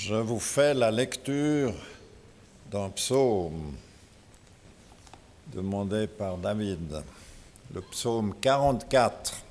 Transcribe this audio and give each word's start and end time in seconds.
Je 0.00 0.14
vous 0.14 0.38
fais 0.38 0.74
la 0.74 0.92
lecture 0.92 1.74
d'un 2.70 2.88
psaume 2.90 3.74
demandé 5.52 6.06
par 6.06 6.38
David, 6.38 7.02
le 7.74 7.80
psaume 7.80 8.32
44. 8.40 9.42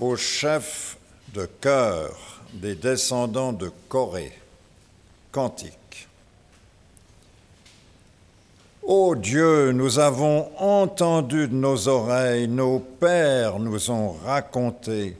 Au 0.00 0.16
chef 0.16 0.96
de 1.34 1.44
chœur 1.60 2.16
des 2.54 2.76
descendants 2.76 3.52
de 3.52 3.70
Corée, 3.90 4.32
cantique. 5.32 5.85
Ô 8.88 9.16
Dieu, 9.16 9.72
nous 9.72 9.98
avons 9.98 10.48
entendu 10.58 11.48
de 11.48 11.54
nos 11.54 11.88
oreilles, 11.88 12.46
nos 12.46 12.78
pères 12.78 13.58
nous 13.58 13.90
ont 13.90 14.12
raconté 14.12 15.16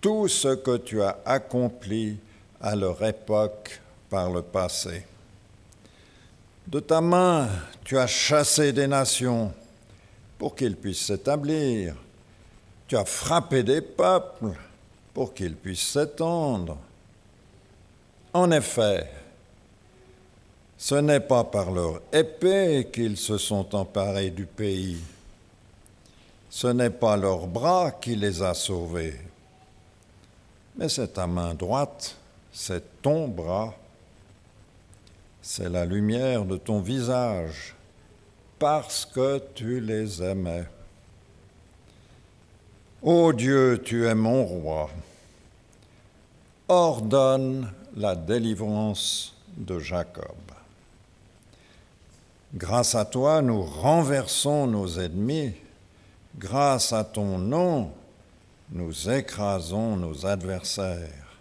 tout 0.00 0.28
ce 0.28 0.54
que 0.54 0.76
tu 0.76 1.02
as 1.02 1.18
accompli 1.24 2.16
à 2.60 2.76
leur 2.76 3.02
époque 3.02 3.80
par 4.08 4.30
le 4.30 4.40
passé. 4.40 5.04
De 6.68 6.78
ta 6.78 7.00
main, 7.00 7.48
tu 7.82 7.98
as 7.98 8.06
chassé 8.06 8.72
des 8.72 8.86
nations 8.86 9.52
pour 10.38 10.54
qu'ils 10.54 10.76
puissent 10.76 11.06
s'établir. 11.06 11.96
Tu 12.86 12.96
as 12.96 13.04
frappé 13.04 13.64
des 13.64 13.80
peuples 13.80 14.56
pour 15.12 15.34
qu'ils 15.34 15.56
puissent 15.56 15.90
s'étendre. 15.90 16.78
En 18.32 18.52
effet, 18.52 19.10
ce 20.82 20.96
n'est 20.96 21.20
pas 21.20 21.44
par 21.44 21.70
leur 21.70 22.02
épée 22.12 22.88
qu'ils 22.92 23.16
se 23.16 23.38
sont 23.38 23.72
emparés 23.72 24.30
du 24.30 24.46
pays. 24.46 24.98
Ce 26.50 26.66
n'est 26.66 26.90
pas 26.90 27.16
leur 27.16 27.46
bras 27.46 27.92
qui 27.92 28.16
les 28.16 28.42
a 28.42 28.52
sauvés. 28.52 29.16
Mais 30.74 30.88
c'est 30.88 31.12
ta 31.12 31.28
main 31.28 31.54
droite, 31.54 32.16
c'est 32.52 33.00
ton 33.00 33.28
bras, 33.28 33.72
c'est 35.40 35.68
la 35.68 35.84
lumière 35.84 36.44
de 36.44 36.56
ton 36.56 36.80
visage, 36.80 37.76
parce 38.58 39.06
que 39.06 39.40
tu 39.54 39.80
les 39.80 40.20
aimais. 40.20 40.64
Ô 43.02 43.32
Dieu, 43.32 43.80
tu 43.84 44.08
es 44.08 44.16
mon 44.16 44.44
roi. 44.44 44.90
Ordonne 46.66 47.70
la 47.94 48.16
délivrance 48.16 49.36
de 49.56 49.78
Jacob. 49.78 50.34
Grâce 52.54 52.94
à 52.94 53.06
toi, 53.06 53.40
nous 53.40 53.62
renversons 53.62 54.66
nos 54.66 55.00
ennemis. 55.00 55.54
Grâce 56.36 56.92
à 56.92 57.02
ton 57.02 57.38
nom, 57.38 57.90
nous 58.70 59.08
écrasons 59.08 59.96
nos 59.96 60.26
adversaires. 60.26 61.38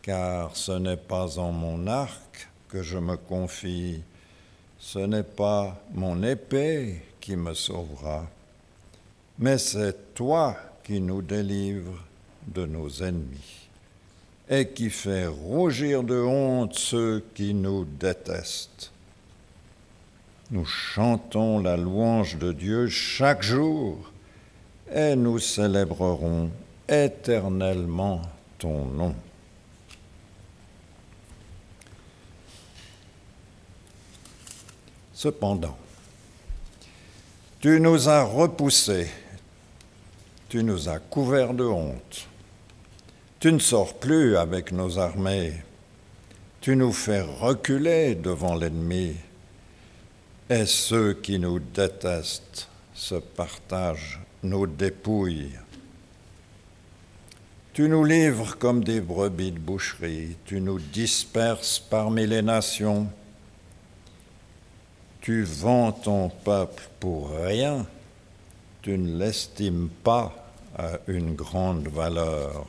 Car 0.00 0.56
ce 0.56 0.72
n'est 0.72 0.96
pas 0.96 1.36
en 1.36 1.50
mon 1.50 1.88
arc 1.88 2.48
que 2.68 2.80
je 2.80 2.98
me 2.98 3.16
confie, 3.16 4.00
ce 4.78 5.00
n'est 5.00 5.24
pas 5.24 5.76
mon 5.92 6.22
épée 6.22 7.02
qui 7.20 7.34
me 7.34 7.52
sauvera, 7.52 8.24
mais 9.38 9.58
c'est 9.58 10.14
toi 10.14 10.56
qui 10.84 11.00
nous 11.00 11.22
délivres 11.22 12.04
de 12.46 12.66
nos 12.66 12.88
ennemis 13.02 13.68
et 14.48 14.68
qui 14.68 14.90
fait 14.90 15.26
rougir 15.26 16.04
de 16.04 16.20
honte 16.20 16.74
ceux 16.74 17.24
qui 17.34 17.52
nous 17.52 17.84
détestent. 17.84 18.92
Nous 20.52 20.66
chantons 20.66 21.60
la 21.60 21.78
louange 21.78 22.36
de 22.36 22.52
Dieu 22.52 22.86
chaque 22.86 23.42
jour 23.42 24.12
et 24.94 25.16
nous 25.16 25.38
célébrerons 25.38 26.50
éternellement 26.86 28.20
ton 28.58 28.84
nom. 28.84 29.14
Cependant, 35.14 35.78
tu 37.58 37.80
nous 37.80 38.10
as 38.10 38.22
repoussés, 38.22 39.08
tu 40.50 40.62
nous 40.62 40.86
as 40.86 40.98
couverts 40.98 41.54
de 41.54 41.64
honte, 41.64 42.28
tu 43.40 43.50
ne 43.50 43.58
sors 43.58 43.94
plus 43.94 44.36
avec 44.36 44.70
nos 44.70 44.98
armées, 44.98 45.54
tu 46.60 46.76
nous 46.76 46.92
fais 46.92 47.22
reculer 47.22 48.14
devant 48.16 48.54
l'ennemi 48.54 49.16
et 50.52 50.66
ceux 50.66 51.14
qui 51.14 51.38
nous 51.38 51.58
détestent 51.60 52.68
se 52.92 53.14
partagent 53.14 54.20
nos 54.42 54.66
dépouilles. 54.66 55.58
Tu 57.72 57.88
nous 57.88 58.04
livres 58.04 58.58
comme 58.58 58.84
des 58.84 59.00
brebis 59.00 59.52
de 59.52 59.58
boucherie, 59.58 60.36
tu 60.44 60.60
nous 60.60 60.78
disperses 60.78 61.78
parmi 61.78 62.26
les 62.26 62.42
nations, 62.42 63.06
tu 65.22 65.42
vends 65.42 65.92
ton 65.92 66.28
peuple 66.28 66.82
pour 67.00 67.30
rien, 67.30 67.86
tu 68.82 68.98
ne 68.98 69.18
l'estimes 69.18 69.88
pas 70.04 70.34
à 70.76 70.98
une 71.06 71.34
grande 71.34 71.88
valeur. 71.88 72.66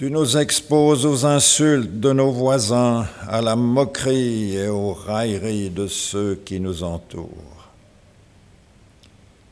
Tu 0.00 0.10
nous 0.10 0.38
exposes 0.38 1.04
aux 1.04 1.26
insultes 1.26 2.00
de 2.00 2.14
nos 2.14 2.30
voisins, 2.30 3.06
à 3.28 3.42
la 3.42 3.54
moquerie 3.54 4.56
et 4.56 4.66
aux 4.66 4.94
railleries 4.94 5.68
de 5.68 5.88
ceux 5.88 6.36
qui 6.36 6.58
nous 6.58 6.82
entourent. 6.82 7.68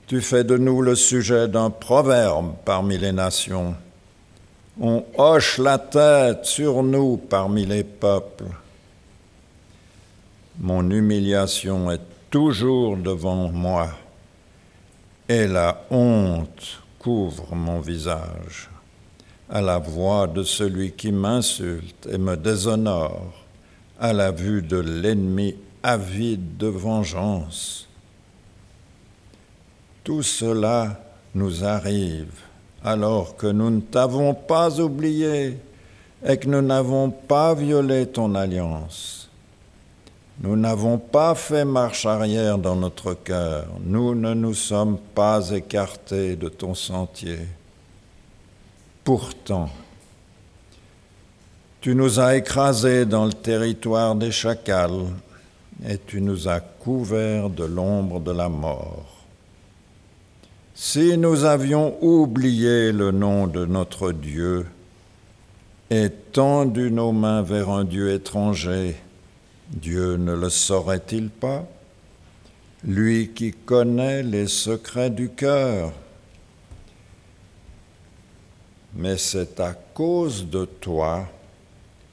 Tu 0.07 0.23
fais 0.23 0.45
de 0.45 0.57
nous 0.57 0.81
le 0.81 0.95
sujet 0.95 1.49
d'un 1.49 1.69
proverbe 1.69 2.55
parmi 2.65 2.97
les 2.97 3.13
nations. 3.13 3.75
On 4.81 5.05
hoche 5.19 5.59
la 5.59 5.77
tête 5.77 6.47
sur 6.47 6.83
nous 6.83 7.19
parmi 7.19 7.67
les 7.67 7.85
peuples. 7.85 8.49
Mon 10.61 10.91
humiliation 10.91 11.91
est 11.91 12.01
toujours 12.31 12.97
devant 12.97 13.53
moi 13.53 13.91
et 15.29 15.47
la 15.47 15.85
honte 15.91 16.81
couvre 16.99 17.55
mon 17.55 17.81
visage 17.81 18.71
à 19.51 19.61
la 19.61 19.79
voix 19.79 20.27
de 20.27 20.43
celui 20.43 20.93
qui 20.93 21.13
m'insulte 21.13 22.09
et 22.11 22.19
me 22.19 22.37
déshonore, 22.37 23.33
à 23.99 24.13
la 24.13 24.31
vue 24.31 24.63
de 24.63 24.79
l'ennemi 24.79 25.57
avide 25.83 26.57
de 26.57 26.67
vengeance. 26.67 27.89
Tout 30.05 30.23
cela 30.23 31.01
nous 31.35 31.65
arrive 31.65 32.33
alors 32.85 33.37
que 33.37 33.47
nous 33.47 33.71
ne 33.71 33.81
t'avons 33.81 34.35
pas 34.35 34.81
oublié 34.81 35.59
et 36.25 36.37
que 36.37 36.49
nous 36.49 36.63
n'avons 36.63 37.11
pas 37.11 37.55
violé 37.55 38.07
ton 38.07 38.35
alliance. 38.35 39.29
Nous 40.41 40.57
n'avons 40.57 40.99
pas 40.99 41.35
fait 41.35 41.65
marche 41.65 42.07
arrière 42.07 42.59
dans 42.59 42.77
notre 42.77 43.15
cœur, 43.15 43.67
nous 43.85 44.15
ne 44.15 44.35
nous 44.35 44.55
sommes 44.55 44.99
pas 45.15 45.51
écartés 45.51 46.37
de 46.37 46.49
ton 46.49 46.75
sentier. 46.75 47.39
Pourtant, 49.09 49.71
tu 51.81 51.95
nous 51.95 52.21
as 52.21 52.37
écrasés 52.37 53.07
dans 53.07 53.25
le 53.25 53.33
territoire 53.33 54.15
des 54.15 54.31
chacals 54.31 55.07
et 55.89 55.97
tu 55.97 56.21
nous 56.21 56.47
as 56.47 56.61
couverts 56.61 57.49
de 57.49 57.65
l'ombre 57.65 58.21
de 58.21 58.33
la 58.33 58.51
mort. 58.51 59.25
Si 60.75 61.17
nous 61.17 61.47
avions 61.47 61.97
oublié 62.03 62.93
le 62.93 63.11
nom 63.11 63.47
de 63.47 63.65
notre 63.65 64.13
Dieu 64.13 64.67
et 65.89 66.11
tendu 66.11 66.91
nos 66.91 67.13
mains 67.13 67.41
vers 67.41 67.71
un 67.71 67.85
Dieu 67.85 68.13
étranger, 68.13 68.95
Dieu 69.71 70.19
ne 70.19 70.35
le 70.35 70.51
saurait-il 70.51 71.31
pas? 71.31 71.65
Lui 72.85 73.31
qui 73.31 73.53
connaît 73.53 74.23
les 74.23 74.49
secrets 74.49 75.09
du 75.09 75.31
cœur 75.31 75.95
mais 78.99 79.17
c'est 79.17 79.61
à 79.61 79.75
cause 79.95 80.45
de 80.51 80.65
toi 80.65 81.25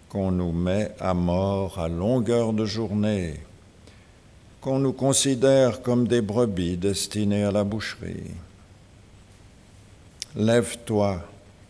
qu'on 0.08 0.32
nous 0.32 0.52
met 0.52 0.92
à 1.00 1.16
mort 1.16 1.80
à 1.80 1.90
longueur 1.90 2.54
de 2.54 2.64
journée, 2.64 3.40
qu'on 4.62 4.78
nous 4.78 4.94
considère 4.94 5.82
comme 5.82 6.08
des 6.08 6.22
brebis 6.22 6.78
destinées 6.78 7.44
à 7.44 7.52
la 7.52 7.64
boucherie. 7.64 8.32
Lève-toi, 10.36 11.22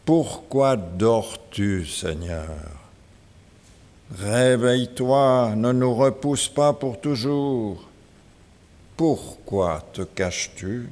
pourquoi 0.04 0.76
dors-tu, 0.76 1.86
Seigneur? 1.86 2.50
Réveille-toi, 4.20 5.54
ne 5.56 5.72
nous 5.72 5.96
repousse 5.96 6.50
pas 6.50 6.74
pour 6.74 7.00
toujours. 7.00 7.88
Pourquoi 8.98 9.82
te 9.94 10.02
caches-tu? 10.02 10.90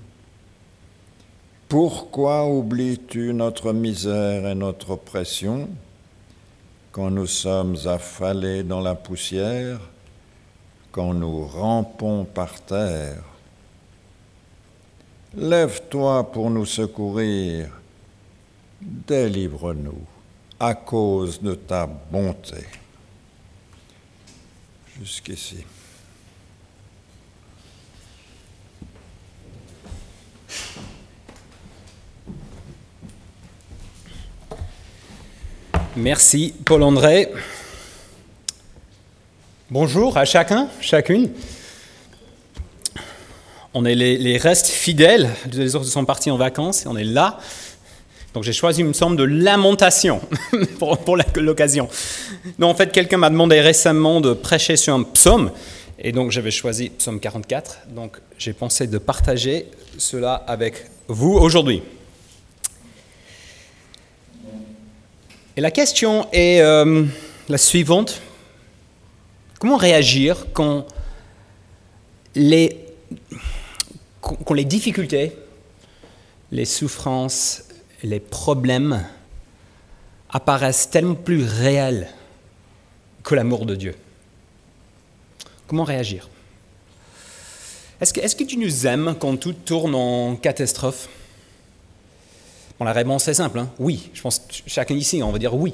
Pourquoi 1.68 2.46
oublies-tu 2.48 3.34
notre 3.34 3.74
misère 3.74 4.48
et 4.48 4.56
notre 4.56 4.92
oppression 4.92 5.70
quand 6.92 7.10
nous 7.10 7.28
sommes 7.28 7.76
affalés 7.86 8.64
dans 8.64 8.82
la 8.82 8.96
poussière, 8.96 9.80
quand 10.92 11.14
nous 11.14 11.46
rampons 11.46 12.26
par 12.26 12.62
terre? 12.62 13.24
Lève-toi 15.36 16.32
pour 16.32 16.52
nous 16.52 16.66
secourir. 16.66 17.70
Délivre-nous 18.80 20.02
à 20.60 20.76
cause 20.76 21.42
de 21.42 21.56
ta 21.56 21.88
bonté. 21.88 22.66
Jusqu'ici. 25.00 25.66
Merci 35.96 36.56
Paul-André. 36.66 37.30
Bonjour 39.70 40.18
à 40.18 40.26
chacun, 40.26 40.68
chacune. 40.82 41.30
On 43.76 43.86
est 43.86 43.94
les, 43.94 44.38
restes 44.38 44.70
fidèles, 44.70 45.30
les 45.52 45.76
autres 45.76 45.86
sont 45.86 46.04
partis 46.06 46.32
en 46.32 46.38
vacances 46.38 46.86
et 46.86 46.88
on 46.88 46.98
est 46.98 47.04
là. 47.04 47.38
Donc 48.34 48.44
j'ai 48.44 48.54
choisi, 48.54 48.82
une 48.82 48.88
me 48.88 49.16
de 49.16 49.24
lamentation 49.24 50.20
pour, 50.80 50.98
pour 50.98 51.16
l'occasion. 51.36 51.88
Donc 52.58 52.72
en 52.72 52.76
fait, 52.76 52.92
quelqu'un 52.92 53.18
m'a 53.18 53.30
demandé 53.30 53.62
récemment 53.62 54.20
de 54.20 54.34
prêcher 54.34 54.78
sur 54.78 54.96
un 54.96 55.04
psaume 55.04 55.52
et 56.00 56.12
donc 56.12 56.32
j'avais 56.32 56.50
choisi 56.50 56.90
psaume 56.90 57.20
44. 57.20 57.82
Donc 57.90 58.18
j'ai 58.40 58.54
pensé 58.54 58.88
de 58.88 58.98
partager 58.98 59.68
cela 60.00 60.34
avec 60.34 60.88
vous 61.08 61.34
aujourd'hui. 61.34 61.84
Et 65.56 65.62
la 65.62 65.70
question 65.70 66.28
est 66.32 66.62
euh, 66.62 67.06
la 67.48 67.58
suivante. 67.60 68.22
Comment 69.60 69.78
réagir 69.78 70.48
quand 70.52 70.88
les, 72.34 72.76
difficultés, 74.66 75.34
les 76.52 76.66
souffrances, 76.66 77.66
les 78.02 78.20
problèmes 78.20 79.06
apparaissent 80.32 80.90
tellement 80.90 81.14
plus 81.14 81.44
réels 81.44 82.10
que 83.22 83.36
l'amour 83.36 83.68
de 83.68 83.76
Dieu? 83.76 83.96
Comment 85.68 85.84
réagir? 85.84 86.30
Est-ce 88.02 88.12
que, 88.12 88.22
est 88.22 88.36
que, 88.36 88.44
tu 88.44 88.58
nous 88.58 88.88
aimes 88.88 89.16
quand 89.20 89.38
tout 89.38 89.54
tourne 89.54 89.94
en 89.94 90.36
catastrophe? 90.36 91.08
La 92.84 92.94
réponse 92.94 93.28
est 93.28 93.34
simple, 93.36 93.60
hein. 93.60 93.70
oui. 93.80 94.10
Je 94.14 94.22
pense 94.22 94.40
que 94.40 94.54
chacun 94.68 94.96
ici, 94.96 95.22
on 95.24 95.32
va 95.32 95.40
dire 95.40 95.54
oui. 95.56 95.74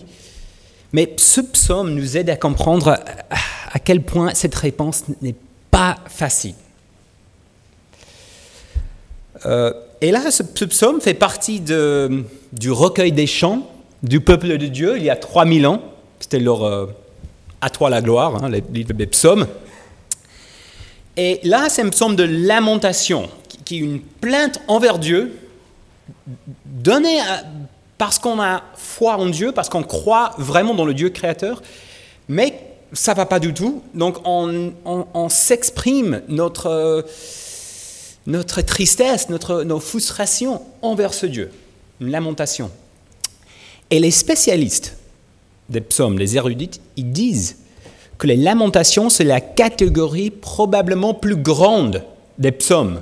Mais 0.92 1.14
ce 1.18 1.42
psaume 1.42 1.94
nous 1.94 2.18
aide 2.18 2.30
à 2.30 2.36
comprendre 2.36 3.00
à 3.72 3.80
quel 3.80 4.02
point 4.02 4.34
cette 4.34 4.56
réponse 4.56 5.04
n'est 5.22 5.36
pas 5.70 5.98
facile. 6.08 6.56
Euh, 9.46 9.72
et 10.02 10.12
là, 10.12 10.32
ce, 10.32 10.44
psaume 10.44 11.00
fait 11.00 11.14
partie 11.14 11.60
du 11.60 12.72
recueil 12.72 13.12
des 13.12 13.28
chants 13.28 13.70
du 14.02 14.22
peuple 14.22 14.58
de 14.58 14.68
Dieu 14.68 14.98
il 14.98 15.04
y 15.04 15.10
a 15.10 15.16
3000 15.16 15.68
ans. 15.68 15.82
C'était 16.20 16.40
leur 16.40 16.64
euh, 16.64 16.88
toi 17.74 17.90
la 17.90 18.02
gloire, 18.02 18.44
hein, 18.44 18.50
les, 18.50 18.64
les, 18.74 19.08
psaumes. 19.08 19.48
Et 21.18 21.40
là, 21.44 21.68
c'est 21.70 21.82
un 21.82 21.90
psaume 21.90 22.16
de 22.16 22.24
lamentation, 22.24 23.30
qui 23.66 23.76
est 23.76 23.80
une 23.80 24.00
plainte 24.00 24.62
envers 24.68 25.00
Dieu 25.00 25.34
donné 26.66 27.20
parce 27.98 28.18
qu'on 28.18 28.42
a 28.42 28.64
foi 28.76 29.18
en 29.18 29.28
Dieu, 29.28 29.52
parce 29.52 29.70
qu'on 29.70 29.84
croit 29.84 30.32
vraiment 30.38 30.74
dans 30.74 30.86
le 30.86 30.94
Dieu 30.94 31.10
créateur, 31.10 31.62
mais 32.28 32.54
ça 32.94 33.14
va 33.14 33.26
pas 33.26 33.40
du 33.40 33.54
tout. 33.54 33.84
Donc 33.94 34.18
on, 34.26 35.30
s'exprime 35.30 36.22
notre, 36.28 37.06
notre 38.26 38.62
tristesse, 38.62 39.30
notre, 39.30 39.64
nos 39.64 39.80
frustrations 39.80 40.62
envers 40.82 41.14
ce 41.14 41.26
Dieu, 41.26 41.52
une 42.00 42.12
lamentation. 42.12 42.72
Et 43.92 44.00
les 44.00 44.12
spécialistes 44.12 44.96
des 45.68 45.82
psaumes, 45.82 46.18
les 46.18 46.36
érudites, 46.36 46.82
ils 46.96 47.12
disent 47.12 47.58
que 48.18 48.28
les 48.28 48.38
lamentations, 48.38 49.10
c'est 49.10 49.24
la 49.24 49.42
catégorie 49.42 50.30
probablement 50.30 51.14
plus 51.14 51.36
grande 51.36 52.04
des 52.38 52.52
psaumes. 52.52 53.02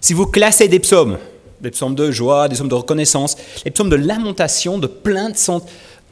Si 0.00 0.12
vous 0.12 0.26
classez 0.26 0.68
des 0.68 0.80
psaumes, 0.80 1.18
des 1.60 1.70
psaumes 1.70 1.94
de 1.94 2.10
joie, 2.10 2.48
des 2.48 2.54
psaumes 2.54 2.68
de 2.68 2.74
reconnaissance, 2.74 3.36
les 3.64 3.70
psaumes 3.70 3.90
de 3.90 3.96
lamentation, 3.96 4.78
de 4.78 4.86
plainte 4.86 5.38
sont 5.38 5.62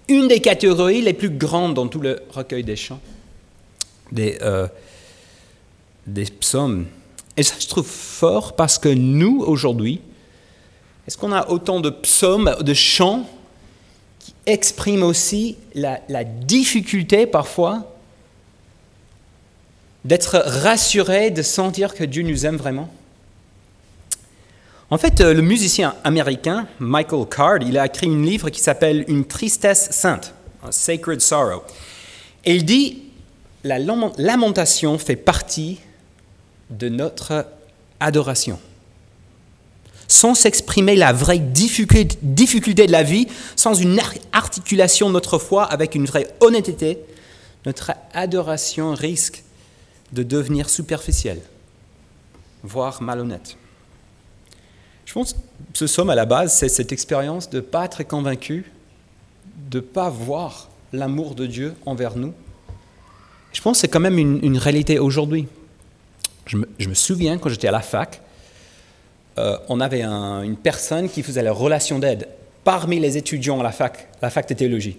une 0.09 0.29
des 0.29 0.41
catégories 0.41 1.03
les 1.03 1.12
plus 1.12 1.31
grandes 1.31 1.75
dans 1.75 1.87
tout 1.87 2.00
le 2.00 2.21
recueil 2.31 2.65
des 2.65 2.77
chants, 2.77 3.00
des, 4.11 4.39
euh, 4.43 4.67
psaumes. 6.41 6.87
Et 7.37 7.43
ça, 7.43 7.55
je 7.59 7.69
trouve 7.69 7.87
fort 7.87 8.56
parce 8.56 8.79
que 8.79 8.89
nous, 8.89 9.43
aujourd'hui, 9.47 10.00
est-ce 11.06 11.17
qu'on 11.17 11.33
a 11.33 11.49
autant 11.49 11.81
de 11.81 11.91
psaumes, 11.91 12.56
de 12.61 12.75
chants 12.75 13.29
qui 14.19 14.35
expriment 14.47 15.05
aussi 15.05 15.56
la, 15.75 16.00
la 16.09 16.25
difficulté 16.25 17.27
parfois 17.27 17.95
d'être 20.05 20.39
rassuré, 20.39 21.31
de 21.31 21.43
sentir 21.43 21.95
que 21.95 22.05
Dieu 22.05 22.23
nous 22.23 22.47
aime 22.47 22.56
vraiment? 22.56 22.91
En 24.90 24.96
fait, 24.96 25.20
euh, 25.20 25.35
le 25.35 25.43
musicien 25.43 25.94
américain 26.02 26.67
Michael 26.79 27.26
Card, 27.29 27.58
il 27.62 27.76
a 27.76 27.87
écrit 27.87 28.08
un 28.08 28.23
livre 28.23 28.49
qui 28.49 28.61
s'appelle 28.61 29.05
Une 29.08 29.26
tristesse 29.26 29.90
sainte, 29.90 30.35
Sacred 30.70 31.20
Sorrow. 31.20 31.62
Et 32.44 32.55
il 32.55 32.64
dit, 32.64 33.02
la 33.64 33.79
lamentation 33.79 34.96
fait 34.99 35.17
partie 35.17 35.79
de 36.70 36.88
notre 36.88 37.46
adoration. 38.00 38.58
Sans 40.06 40.35
s'exprimer 40.35 40.96
la 40.96 41.12
vraie 41.12 41.38
difficulté 41.38 42.87
de 42.87 42.93
la 42.93 43.02
vie, 43.02 43.29
sans 43.56 43.75
une 43.75 44.00
articulation 44.32 45.08
de 45.08 45.12
notre 45.12 45.38
foi 45.38 45.64
avec 45.64 45.94
une 45.94 46.06
vraie 46.06 46.29
honnêteté, 46.40 46.99
notre 47.67 47.93
adoration 48.14 48.94
risque 48.94 49.43
de 50.12 50.23
devenir 50.23 50.70
superficielle, 50.70 51.43
voire 52.62 53.02
malhonnête. 53.02 53.58
Je 55.09 55.15
pense 55.15 55.33
que 55.33 55.39
ce 55.73 55.87
somme, 55.87 56.11
à 56.11 56.15
la 56.15 56.27
base, 56.27 56.53
c'est 56.53 56.69
cette 56.69 56.93
expérience 56.93 57.49
de 57.49 57.57
ne 57.57 57.63
pas 57.63 57.87
être 57.87 58.03
convaincu, 58.03 58.71
de 59.71 59.79
ne 59.79 59.83
pas 59.83 60.11
voir 60.11 60.69
l'amour 60.93 61.35
de 61.35 61.47
Dieu 61.47 61.75
envers 61.87 62.15
nous. 62.15 62.35
Je 63.55 63.63
pense 63.63 63.79
que 63.79 63.81
c'est 63.81 63.89
quand 63.89 64.01
même 64.01 64.19
une, 64.19 64.59
réalité 64.59 64.99
aujourd'hui. 64.99 65.49
Je 66.45 66.59
me, 66.59 66.95
souviens, 66.95 67.39
quand 67.39 67.49
j'étais 67.49 67.69
à 67.69 67.73
la 67.73 67.81
fac, 67.81 68.21
euh, 69.39 69.57
on 69.71 69.81
avait 69.81 70.03
une 70.03 70.59
personne 70.59 71.09
qui 71.09 71.23
faisait 71.23 71.43
la 71.43 71.53
relation 71.53 71.99
d'aide 71.99 72.29
parmi 72.63 73.00
les 73.00 73.17
étudiants 73.17 73.61
à 73.61 73.62
la 73.62 73.73
fac, 73.73 74.09
la 74.21 74.29
fac 74.29 74.47
de 74.47 74.53
théologie. 74.53 74.99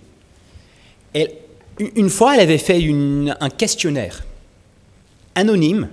Une 1.77 2.09
fois, 2.09 2.33
elle 2.33 2.41
avait 2.41 2.57
fait 2.57 2.83
un 3.39 3.49
questionnaire 3.51 4.25
anonyme 5.35 5.87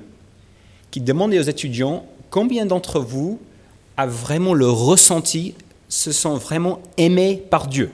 qui 0.90 1.02
demandait 1.02 1.38
aux 1.38 1.42
étudiants 1.42 2.06
combien 2.30 2.64
d'entre 2.64 2.98
vous 2.98 3.38
a 3.96 4.06
vraiment 4.06 4.54
le 4.54 4.68
ressenti, 4.68 5.54
se 5.88 6.12
sent 6.12 6.36
vraiment 6.36 6.80
aimé 6.96 7.42
par 7.50 7.68
Dieu 7.68 7.90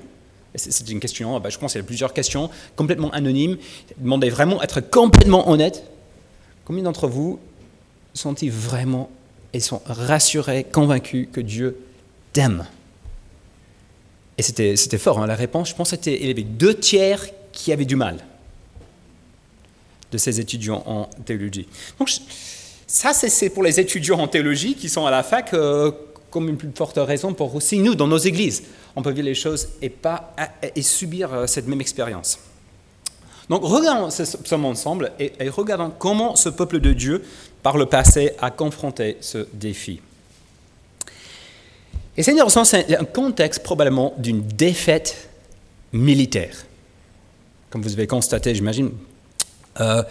C'est 0.55 0.89
une 0.89 1.01
question, 1.01 1.39
bah, 1.41 1.51
je 1.51 1.59
pense 1.59 1.73
qu'il 1.73 1.81
y 1.81 1.85
a 1.85 1.87
plusieurs 1.87 2.13
questions, 2.13 2.51
complètement 2.77 3.11
anonymes. 3.11 3.59
Demandez 3.99 4.31
vraiment 4.31 4.63
être 4.63 4.81
complètement 4.81 5.49
honnête. 5.51 5.85
Combien 6.65 6.83
d'entre 6.85 7.07
vous 7.07 7.39
sont-ils 8.15 8.51
vraiment 8.51 9.11
et 9.53 9.61
sont 9.61 9.83
rassurés, 9.87 10.65
convaincus 10.65 11.29
que 11.33 11.41
Dieu 11.41 11.77
t'aime? 12.33 12.67
Et 14.39 14.43
c'était 14.43 14.99
fort, 14.99 15.19
hein, 15.19 15.27
la 15.27 15.35
réponse, 15.35 15.69
je 15.69 15.75
pense 15.75 15.95
qu'il 15.97 16.27
y 16.27 16.31
avait 16.31 16.43
deux 16.43 16.75
tiers 16.75 17.27
qui 17.53 17.73
avaient 17.73 17.85
du 17.85 17.97
mal 17.97 18.19
de 20.11 20.19
ces 20.19 20.41
étudiants 20.41 20.83
en 20.87 21.05
théologie. 21.25 21.67
Donc, 21.99 22.11
ça, 22.93 23.15
c'est 23.15 23.49
pour 23.49 23.63
les 23.63 23.81
étudiants 23.81 24.19
en 24.19 24.29
théologie 24.29 24.75
qui 24.75 24.91
sont 24.91 25.07
à 25.07 25.11
la 25.11 25.23
fac 25.23 25.55
euh, 25.55 25.91
comme 26.31 26.51
une 26.51 26.59
plus 26.59 26.71
forte 26.75 26.99
raison 26.99 27.33
pour 27.33 27.55
aussi 27.55 27.79
nous, 27.79 27.95
dans 27.95 28.07
nos 28.07 28.19
églises, 28.19 28.65
on 28.95 29.01
peut 29.01 29.13
vivre 29.13 29.25
les 29.25 29.35
choses 29.35 29.67
et, 29.81 30.83
subir 30.83 31.33
euh, 31.33 31.47
cette 31.47 31.67
même 31.67 31.81
expérience. 31.81 32.39
Donc 33.49 33.63
regardons 33.65 34.11
ce 34.11 34.37
psaume 34.37 34.67
ensemble 34.67 35.11
et, 35.19 35.33
regardons 35.49 35.91
comment 35.99 36.37
ce 36.37 36.51
peuple 36.51 36.81
de 36.81 36.93
Dieu, 36.93 37.25
par 37.63 37.79
le 37.79 37.87
passé, 37.87 38.33
a 38.43 38.51
confronté 38.51 39.17
ce 39.23 39.47
défi. 39.55 40.03
Et 42.19 42.23
Seigneur, 42.23 42.51
c'est 42.51 42.95
un 42.95 43.07
contexte 43.07 43.63
probablement 43.63 44.13
d'une 44.19 44.43
défaite 44.43 45.31
militaire, 45.95 46.67
comme 47.71 47.81
vous 47.81 47.95
avez 47.95 48.07
constaté, 48.07 48.55
j'imagine. 48.55 48.91
Euh, 49.81 50.03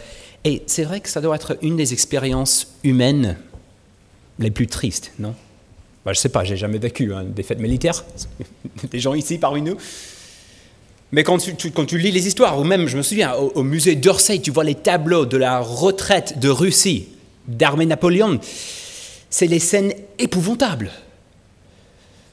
et 0.44 0.64
c'est 0.66 0.84
vrai 0.84 1.02
que 1.02 1.10
ça 1.10 1.22
doit 1.22 1.36
être 1.36 1.58
une 1.62 1.76
des 1.76 1.94
expériences 1.94 2.68
humaines 2.84 3.38
les 4.40 4.52
plus 4.52 4.68
tristes, 4.68 5.12
non? 5.20 5.36
Bah, 6.04 6.14
Je 6.14 6.20
ne 6.20 6.22
sais 6.22 6.30
pas, 6.30 6.44
j'ai 6.44 6.58
jamais 6.58 6.80
vécu 6.80 7.14
hein, 7.14 7.24
des 7.24 7.44
fêtes 7.44 7.60
militaires, 7.60 8.04
des 8.92 9.00
gens 9.00 9.14
ici 9.14 9.38
parmi 9.38 9.62
nous. 9.62 9.78
Mais 11.12 11.24
quand 11.24 11.38
tu, 11.38 11.72
quand 11.72 11.86
tu, 11.86 11.98
lis 11.98 12.12
les 12.12 12.26
histoires, 12.26 12.58
ou 12.58 12.64
même, 12.64 12.88
je 12.88 12.98
me 12.98 13.02
souviens, 13.02 13.34
au, 13.34 13.64
musée 13.64 13.96
d'Orsay, 13.96 14.40
tu 14.40 14.50
vois 14.50 14.64
les 14.64 14.76
tableaux 14.76 15.26
de 15.26 15.38
la 15.38 15.60
retraite 15.60 16.40
de 16.40 16.50
Russie, 16.50 17.10
d'armée 17.48 17.86
Napoléon. 17.86 18.40
c'est 19.30 19.48
les 19.48 19.60
scènes 19.60 19.94
épouvantables. 20.20 20.90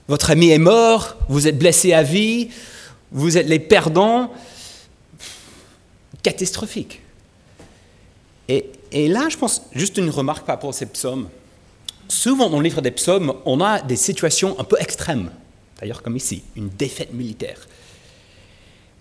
Votre 0.07 0.31
ami 0.31 0.51
est 0.51 0.59
mort, 0.59 1.17
vous 1.29 1.49
êtes 1.49 1.59
blessé 1.59 1.93
à 1.93 2.03
vie, 2.03 2.49
vous 3.11 3.37
êtes 3.37 3.49
les 3.49 3.59
perdants. 3.59 4.33
Catastrophique. 6.23 7.03
Et, 8.49 9.09
là, 9.09 9.29
je 9.29 9.37
pense, 9.37 9.63
juste 9.73 9.99
une 9.99 10.11
remarque 10.11 10.47
par 10.47 10.57
rapport 10.57 10.71
à 10.71 10.73
ces 10.73 10.87
psaumes. 10.87 11.29
Souvent, 12.09 12.49
dans 12.49 12.59
le 12.59 12.65
livre 12.65 12.81
des 12.81 12.91
psaumes, 12.91 13.35
on 13.45 13.61
a 13.61 13.81
des 13.83 13.97
situations 13.97 14.59
un 14.59 14.65
peu 14.65 14.77
extrêmes. 14.81 15.31
D'ailleurs, 15.79 16.03
comme 16.03 16.17
ici, 16.17 16.43
une 16.57 16.71
défaite 16.71 17.13
militaire. 17.13 17.69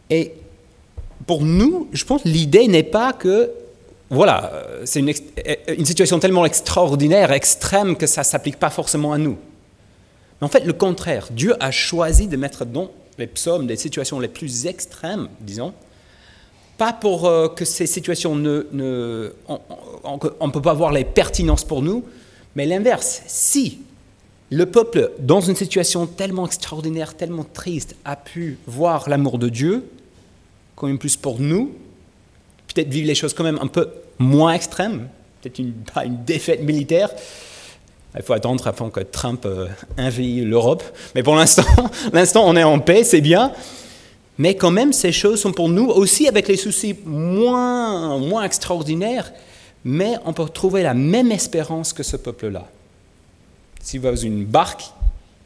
Et 0.09 0.33
pour 1.25 1.43
nous, 1.43 1.87
je 1.93 2.03
pense, 2.03 2.23
l'idée 2.25 2.67
n'est 2.67 2.83
pas 2.83 3.13
que, 3.13 3.51
voilà, 4.09 4.65
c'est 4.83 4.99
une, 4.99 5.13
une, 5.69 5.85
situation 5.85 6.19
tellement 6.19 6.45
extraordinaire, 6.45 7.31
extrême, 7.31 7.95
que 7.95 8.07
ça 8.07 8.21
ne 8.21 8.25
s'applique 8.25 8.59
pas 8.59 8.69
forcément 8.69 9.13
à 9.13 9.17
nous. 9.17 9.37
Mais 10.39 10.45
en 10.45 10.49
fait, 10.49 10.65
le 10.65 10.73
contraire. 10.73 11.27
Dieu 11.31 11.55
a 11.61 11.71
choisi 11.71 12.27
de 12.27 12.35
mettre 12.35 12.65
dans 12.65 12.91
les 13.17 13.27
psaumes 13.27 13.65
des 13.65 13.77
situations 13.77 14.19
les 14.19 14.27
plus 14.27 14.67
extrêmes, 14.67 15.29
disons, 15.39 15.73
pas 16.77 16.93
pour 16.93 17.25
euh, 17.25 17.47
que 17.47 17.65
ces 17.65 17.87
situations 17.87 18.35
ne... 18.35 18.67
on 19.47 20.47
ne 20.47 20.51
peut 20.51 20.61
pas 20.61 20.73
voir 20.73 20.91
les 20.91 21.03
pertinences 21.03 21.63
pour 21.63 21.81
nous, 21.81 22.03
mais 22.55 22.65
l'inverse. 22.65 23.21
Si 23.27 23.79
le 24.49 24.65
peuple, 24.65 25.11
dans 25.19 25.41
une 25.41 25.55
situation 25.55 26.05
tellement 26.05 26.45
extraordinaire, 26.45 27.15
tellement 27.15 27.45
triste, 27.45 27.95
a 28.05 28.15
pu 28.15 28.57
voir 28.65 29.09
l'amour 29.09 29.39
de 29.39 29.49
Dieu, 29.49 29.89
quand 30.75 30.87
même 30.87 30.99
plus 30.99 31.17
pour 31.17 31.39
nous, 31.39 31.75
peut-être 32.73 32.89
vivre 32.89 33.07
les 33.07 33.15
choses 33.15 33.33
quand 33.33 33.43
même 33.43 33.59
un 33.61 33.67
peu 33.67 33.89
moins 34.19 34.53
extrêmes, 34.53 35.09
peut-être 35.41 35.59
une, 35.59 35.73
pas 35.73 36.05
une 36.05 36.23
défaite 36.23 36.61
militaire, 36.61 37.09
il 38.15 38.23
faut 38.23 38.33
attendre 38.33 38.65
avant 38.67 38.89
que 38.89 39.01
Trump 39.01 39.45
euh, 39.45 39.67
l'Europe. 40.17 40.83
Mais 41.13 41.23
pour 41.23 41.35
l'instant, 41.35 41.63
l'instant, 42.13 42.43
on 42.45 42.55
est 42.55 42.63
en 42.63 42.79
paix, 42.79 43.03
c'est 43.03 43.21
bien. 43.21 43.51
Mais 44.37 44.55
quand 44.55 44.71
même, 44.71 44.93
ces 44.93 45.11
choses 45.11 45.41
sont 45.41 45.51
pour 45.51 45.69
nous 45.69 45.85
aussi 45.85 46.27
avec 46.27 46.47
les 46.47 46.57
soucis 46.57 46.95
moins, 47.05 48.17
moins 48.19 48.43
extraordinaires, 48.43 49.33
mais 49.83 50.15
on 50.25 50.33
peut 50.33 50.47
trouver 50.49 50.83
la 50.83 50.93
même 50.93 51.31
espérance 51.31 51.93
que 51.93 52.03
ce 52.03 52.17
peuple-là. 52.17 52.67
Si 53.81 53.97
vous 53.97 54.07
avez 54.07 54.21
une 54.23 54.45
barque 54.45 54.83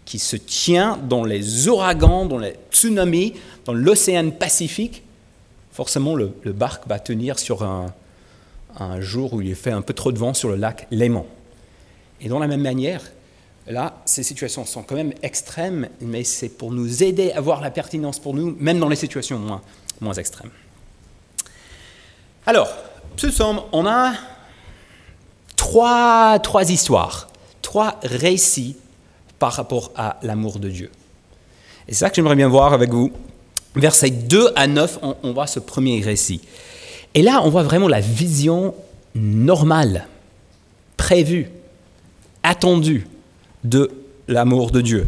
qui 0.04 0.20
se 0.20 0.36
tient 0.36 0.98
dans 0.98 1.24
les 1.24 1.70
ouragans, 1.70 2.26
dans 2.26 2.38
les 2.38 2.56
tsunamis, 2.72 3.36
dans 3.66 3.74
l'océan 3.74 4.30
Pacifique, 4.32 5.04
forcément 5.72 6.16
le, 6.16 6.34
barque 6.46 6.88
va 6.88 7.00
tenir 7.00 7.40
sur 7.40 7.64
un, 7.64 7.94
jour 9.00 9.34
où 9.34 9.42
il 9.42 9.56
fait 9.56 9.72
un 9.72 9.82
peu 9.82 9.94
trop 9.94 10.12
de 10.12 10.18
vent 10.18 10.34
sur 10.34 10.50
le 10.50 10.56
lac 10.56 10.88
Léman. 10.92 11.26
Et 12.20 12.28
de 12.30 12.34
la 12.34 12.48
même 12.48 12.62
manière, 12.62 13.02
là, 13.72 14.01
ces 14.06 14.24
situations 14.24 14.66
sont 14.66 14.84
quand 14.84 14.96
même 14.96 15.13
extrêmes, 15.22 15.90
mais 16.01 16.24
c'est 16.24 16.50
pour 16.50 16.72
nous 16.72 17.04
aider 17.04 17.32
à 17.32 17.42
voir 17.42 17.62
la 17.62 17.72
pertinence 17.72 18.20
pour 18.20 18.34
nous, 18.34 18.56
même 18.60 18.80
dans 18.80 18.90
les 18.90 18.96
situations 18.96 19.40
moins, 19.40 19.62
moins 20.00 20.13
extrêmes. 20.13 20.51
Alors, 22.46 22.70
ce 23.18 23.30
somme, 23.30 23.62
on 23.72 23.86
a 23.86 24.13
trois, 25.56 26.40
trois 26.40 26.72
histoires, 26.72 27.30
trois 27.62 28.00
récits 28.04 28.78
par 29.38 29.54
rapport 29.54 29.92
à 29.96 30.18
l'amour 30.24 30.60
de 30.60 30.70
Dieu. 30.70 30.92
Et 31.88 31.94
c'est 31.94 32.00
ça 32.00 32.10
que 32.10 32.16
j'aimerais 32.16 32.36
bien 32.36 32.48
voir 32.48 32.74
avec 32.74 32.90
vous. 32.92 33.12
Versets 33.75 34.10
2 34.10 34.51
à 34.56 34.68
9, 34.68 35.00
on, 35.24 35.34
voit 35.34 35.48
ce 35.48 35.60
premier 35.60 36.01
récit. 36.01 36.42
Et 37.13 37.22
là, 37.22 37.42
on 37.44 37.50
voit 37.50 37.63
vraiment 37.63 37.88
la 37.88 38.01
vision 38.01 38.74
normale, 39.16 40.08
prévue, 40.98 41.50
attendu 42.44 43.08
de 43.63 43.91
l'amour 44.27 44.72
de 44.72 44.82
Dieu. 44.82 45.08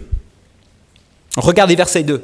Regardez 1.37 1.75
verset 1.75 2.03
2. 2.03 2.21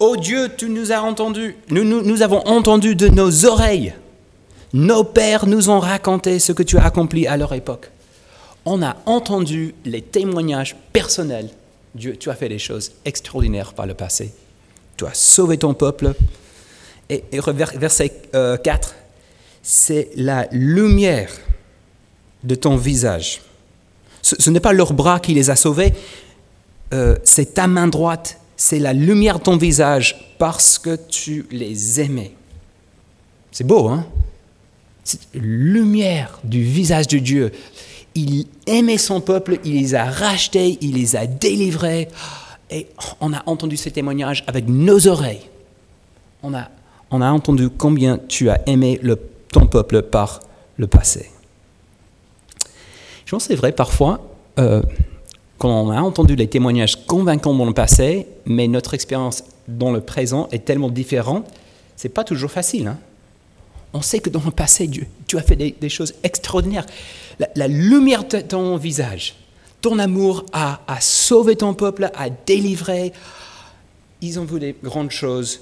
Ô 0.00 0.16
Dieu, 0.16 0.48
tu 0.56 0.68
nous 0.68 0.92
as 0.92 1.00
entendus, 1.00 1.56
nous, 1.70 1.84
nous, 1.84 2.22
avons 2.22 2.40
entendu 2.46 2.94
de 2.94 3.08
nos 3.08 3.46
oreilles. 3.46 3.94
Nos 4.72 5.02
pères 5.02 5.46
nous 5.46 5.70
ont 5.70 5.80
raconté 5.80 6.38
ce 6.38 6.52
que 6.52 6.62
tu 6.62 6.78
as 6.78 6.84
accompli 6.84 7.26
à 7.26 7.36
leur 7.36 7.52
époque. 7.52 7.90
On 8.64 8.82
a 8.82 8.96
entendu 9.06 9.74
les 9.84 10.02
témoignages 10.02 10.76
personnels. 10.92 11.48
Dieu, 11.94 12.16
tu 12.16 12.30
as 12.30 12.34
fait 12.34 12.48
des 12.48 12.58
choses 12.58 12.92
extraordinaires 13.04 13.72
par 13.72 13.86
le 13.86 13.94
passé. 13.94 14.32
Tu 14.96 15.06
as 15.06 15.14
sauvé 15.14 15.58
ton 15.58 15.74
peuple. 15.74 16.12
Et, 17.08 17.24
et 17.32 17.40
verset 17.40 18.12
euh, 18.34 18.56
4, 18.56 18.94
c'est 19.62 20.10
la 20.14 20.46
lumière 20.52 21.30
de 22.44 22.54
ton 22.54 22.76
visage 22.76 23.40
ce, 24.38 24.50
n'est 24.50 24.60
pas 24.60 24.72
leur 24.72 24.92
bras 24.92 25.20
qui 25.20 25.34
les 25.34 25.50
a 25.50 25.56
sauvés, 25.56 25.92
euh, 26.92 27.16
c'est 27.24 27.54
ta 27.54 27.66
main 27.66 27.88
droite, 27.88 28.38
c'est 28.56 28.78
la 28.78 28.92
lumière 28.92 29.38
de 29.38 29.44
ton 29.44 29.56
visage 29.56 30.34
parce 30.38 30.78
que 30.78 30.96
tu 31.08 31.46
les 31.50 32.00
aimais. 32.00 32.32
C'est 33.50 33.66
beau, 33.66 33.88
hein? 33.88 34.06
Lumière 35.34 36.38
du 36.44 36.62
visage 36.62 37.08
de 37.08 37.18
Dieu. 37.18 37.52
Il 38.14 38.46
aimait 38.66 38.98
son 38.98 39.20
peuple, 39.20 39.58
il 39.64 39.74
les 39.74 39.94
a 39.94 40.04
rachetés, 40.04 40.76
il 40.80 40.94
les 40.94 41.16
a 41.16 41.26
délivrés. 41.26 42.08
Et 42.70 42.88
on 43.20 43.32
a 43.32 43.42
entendu 43.46 43.76
ces 43.76 43.90
témoignages 43.90 44.44
avec 44.46 44.68
nos 44.68 45.06
oreilles. 45.06 45.48
On 46.42 46.52
a, 46.54 46.68
entendu 47.10 47.70
combien 47.70 48.18
tu 48.28 48.50
as 48.50 48.60
aimé 48.66 49.00
ton 49.50 49.66
peuple 49.66 50.02
par 50.02 50.40
le 50.76 50.86
passé. 50.86 51.30
Je 53.28 53.32
pense 53.32 53.42
que 53.42 53.48
c'est 53.48 53.60
vrai 53.60 53.72
parfois, 53.72 54.26
euh, 54.58 54.80
quand 55.58 55.68
on 55.68 55.90
a 55.90 56.00
entendu 56.00 56.34
les 56.34 56.48
témoignages 56.48 57.04
convaincants 57.04 57.52
dans 57.52 57.66
le 57.66 57.74
passé, 57.74 58.26
mais 58.46 58.68
notre 58.68 58.94
expérience 58.94 59.44
dans 59.68 59.92
le 59.92 60.00
présent 60.00 60.48
est 60.50 60.64
tellement 60.64 60.88
différente, 60.88 61.46
c'est 61.94 62.08
pas 62.08 62.24
toujours 62.24 62.50
facile. 62.50 62.86
Hein. 62.86 62.96
on 63.92 64.00
sait 64.00 64.20
que 64.20 64.30
dans 64.30 64.40
le 64.42 64.50
passé, 64.50 64.86
Dieu, 64.86 65.06
tu 65.26 65.36
as 65.36 65.42
fait 65.42 65.56
des, 65.56 65.88
choses 65.90 66.14
extraordinaires. 66.22 66.86
La, 67.54 67.68
lumière 67.68 68.24
de 68.24 68.40
ton 68.40 68.78
visage, 68.78 69.34
ton 69.82 69.98
amour 69.98 70.46
a, 70.54 70.80
sauvé 70.98 71.54
ton 71.54 71.74
peuple, 71.74 72.10
a 72.14 72.30
délivré. 72.30 73.12
Ils 74.22 74.40
ont 74.40 74.46
vu 74.46 74.58
des 74.58 74.74
grandes 74.82 75.10
choses. 75.10 75.60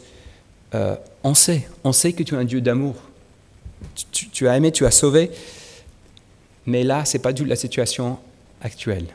Euh, 0.76 0.94
on 1.24 1.34
sait, 1.34 1.68
on 1.82 1.90
sait 1.90 2.12
que 2.12 2.22
tu 2.22 2.36
es 2.36 2.38
un 2.38 2.44
Dieu 2.44 2.60
d'amour. 2.60 2.94
Tu, 4.12 4.28
tu, 4.28 4.46
as 4.46 4.56
aimé, 4.56 4.70
tu 4.70 4.86
as 4.86 4.92
sauvé. 4.92 5.32
Mais 6.66 6.82
là, 6.82 7.04
ce 7.04 7.16
n'est 7.16 7.22
pas 7.22 7.32
du 7.32 7.42
tout 7.42 7.48
la 7.48 7.56
situation 7.56 8.18
actuelle. 8.60 9.06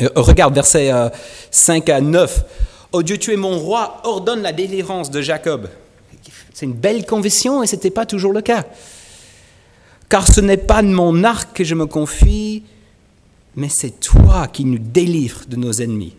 Euh, 0.00 0.08
regarde 0.16 0.54
verset 0.54 0.90
5 1.50 1.88
euh, 1.88 1.94
à 1.94 2.00
9. 2.00 2.44
Oh 2.92 3.02
Dieu, 3.02 3.18
tu 3.18 3.32
es 3.32 3.36
mon 3.36 3.58
roi, 3.58 4.00
ordonne 4.04 4.42
la 4.42 4.52
délivrance 4.52 5.10
de 5.10 5.20
Jacob. 5.20 5.68
C'est 6.52 6.66
une 6.66 6.72
belle 6.72 7.06
confession 7.06 7.62
et 7.62 7.66
ce 7.66 7.76
n'était 7.76 7.90
pas 7.90 8.06
toujours 8.06 8.32
le 8.32 8.42
cas. 8.42 8.64
Car 10.08 10.26
ce 10.26 10.40
n'est 10.40 10.56
pas 10.56 10.82
de 10.82 10.88
mon 10.88 11.22
arc 11.24 11.56
que 11.56 11.64
je 11.64 11.74
me 11.74 11.86
confie, 11.86 12.64
mais 13.56 13.68
c'est 13.68 14.00
toi 14.00 14.48
qui 14.48 14.64
nous 14.64 14.78
délivres 14.78 15.44
de 15.48 15.56
nos 15.56 15.72
ennemis. 15.72 16.14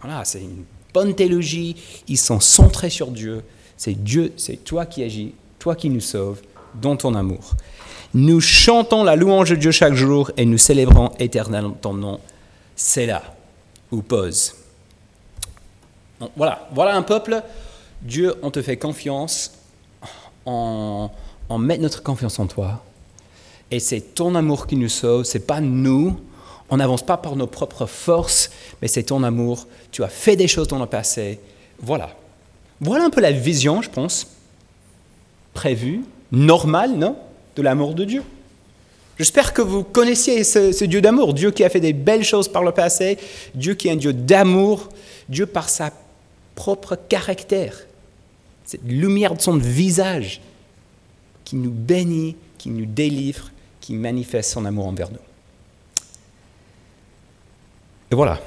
Voilà, 0.00 0.24
c'est 0.24 0.40
une 0.40 0.64
bonne 0.94 1.14
théologie. 1.14 1.76
Ils 2.08 2.18
sont 2.18 2.40
centrés 2.40 2.90
sur 2.90 3.10
Dieu. 3.10 3.42
C'est 3.76 4.02
Dieu, 4.02 4.32
c'est 4.36 4.64
toi 4.64 4.86
qui 4.86 5.02
agis, 5.02 5.34
toi 5.58 5.74
qui 5.74 5.90
nous 5.90 6.00
sauves 6.00 6.40
dans 6.80 6.96
ton 6.96 7.14
amour. 7.14 7.54
Nous 8.16 8.40
chantons 8.40 9.04
la 9.04 9.14
louange 9.14 9.50
de 9.50 9.56
Dieu 9.56 9.70
chaque 9.72 9.92
jour 9.92 10.30
et 10.38 10.46
nous 10.46 10.56
célébrons 10.56 11.10
éternellement 11.18 11.76
ton 11.78 11.92
nom. 11.92 12.18
C'est 12.74 13.04
là 13.04 13.22
où 13.92 14.00
pose. 14.00 14.54
voilà, 16.34 16.66
voilà 16.72 16.96
un 16.96 17.02
peuple. 17.02 17.42
Dieu, 18.00 18.34
on 18.40 18.50
te 18.50 18.62
fait 18.62 18.78
confiance. 18.78 19.52
On, 20.46 21.10
on 21.50 21.58
met 21.58 21.76
notre 21.76 22.02
confiance 22.02 22.38
en 22.38 22.46
toi. 22.46 22.82
Et 23.70 23.80
c'est 23.80 24.00
ton 24.00 24.34
amour 24.34 24.66
qui 24.66 24.76
nous 24.76 24.88
sauve. 24.88 25.24
C'est 25.24 25.46
pas 25.46 25.60
nous. 25.60 26.18
On 26.70 26.78
n'avance 26.78 27.04
pas 27.04 27.18
par 27.18 27.36
nos 27.36 27.46
propres 27.46 27.84
forces, 27.84 28.50
mais 28.80 28.88
c'est 28.88 29.02
ton 29.02 29.24
amour. 29.24 29.66
Tu 29.92 30.02
as 30.02 30.08
fait 30.08 30.36
des 30.36 30.48
choses 30.48 30.68
dans 30.68 30.78
le 30.78 30.86
passé. 30.86 31.38
Voilà. 31.82 32.16
Voilà 32.80 33.04
un 33.04 33.10
peu 33.10 33.20
la 33.20 33.32
vision, 33.32 33.82
je 33.82 33.90
pense, 33.90 34.26
prévue, 35.52 36.00
normale, 36.32 36.92
non? 36.96 37.18
De 37.56 37.62
l'amour 37.62 37.94
de 37.94 38.04
Dieu. 38.04 38.22
J'espère 39.18 39.54
que 39.54 39.62
vous 39.62 39.82
connaissiez 39.82 40.44
ce, 40.44 40.84
Dieu 40.84 41.00
d'amour, 41.00 41.32
Dieu 41.32 41.50
qui 41.50 41.64
a 41.64 41.70
fait 41.70 41.80
des 41.80 41.94
belles 41.94 42.24
choses 42.24 42.48
par 42.48 42.62
le 42.62 42.72
passé, 42.72 43.16
Dieu 43.54 43.74
qui 43.74 43.88
est 43.88 43.92
un 43.92 43.96
Dieu 43.96 44.12
d'amour, 44.12 44.90
Dieu 45.28 45.46
par 45.46 45.70
sa 45.70 45.90
propre 46.54 46.96
caractère, 47.08 47.86
cette 48.64 48.84
lumière 48.86 49.34
de 49.34 49.40
son 49.40 49.56
visage 49.56 50.42
qui 51.44 51.56
nous 51.56 51.70
bénit, 51.70 52.36
qui 52.58 52.68
nous 52.68 52.84
délivre, 52.84 53.50
qui 53.80 53.94
manifeste 53.94 54.50
son 54.52 54.66
amour 54.66 54.86
envers 54.86 55.10
nous. 55.10 55.18
Et 58.10 58.14
voilà. 58.14 58.40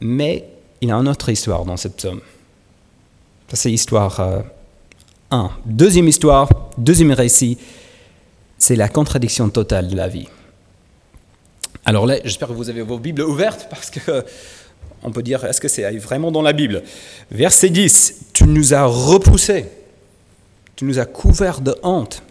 Mais 0.00 0.48
il 0.80 0.88
y 0.88 0.92
a 0.92 0.96
une 0.96 1.08
autre 1.08 1.28
histoire 1.28 1.64
dans 1.64 1.76
cette 1.76 1.96
psaume. 1.96 2.20
Ça, 3.48 3.56
c'est 3.56 3.68
l'histoire 3.68 4.20
1. 4.20 4.42
Euh, 5.32 5.48
deuxième 5.66 6.08
histoire, 6.08 6.48
deuxième 6.78 7.12
récit, 7.12 7.58
c'est 8.58 8.76
la 8.76 8.88
contradiction 8.88 9.48
totale 9.48 9.88
de 9.88 9.96
la 9.96 10.08
vie. 10.08 10.28
Alors 11.84 12.06
là, 12.06 12.16
j'espère 12.24 12.48
que 12.48 12.54
vous 12.54 12.70
avez 12.70 12.82
vos 12.82 12.98
Bibles 12.98 13.22
ouvertes 13.22 13.66
parce 13.70 13.90
que 13.90 14.24
on 15.02 15.10
peut 15.10 15.22
dire, 15.22 15.44
est-ce 15.44 15.60
que 15.60 15.68
c'est 15.68 15.98
vraiment 15.98 16.32
dans 16.32 16.40
la 16.40 16.54
Bible? 16.54 16.82
Verset 17.30 17.68
10, 17.68 18.30
tu 18.32 18.44
nous 18.44 18.72
as 18.72 18.86
repoussés, 18.86 19.66
tu 20.76 20.86
nous 20.86 20.98
as 20.98 21.04
couverts 21.04 21.60
de 21.60 21.74
honte. 21.82 22.22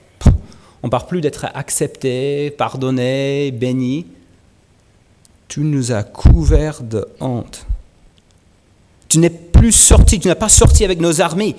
On 0.82 0.90
parle 0.90 1.08
plus 1.08 1.22
d'être 1.22 1.46
accepté, 1.54 2.52
pardonné, 2.52 3.52
béni. 3.52 4.08
Tu 5.48 5.62
nous 5.62 5.92
as 5.92 6.04
couverts 6.04 6.82
de 6.82 7.08
honte. 7.22 7.66
Tu 9.08 9.20
n'es 9.20 9.30
plus 9.30 9.72
sorti, 9.72 10.20
tu 10.20 10.28
n'as 10.28 10.36
pas 10.36 10.50
sorti 10.50 10.84
avec 10.84 11.00
nos 11.00 11.22
armées. 11.22 11.56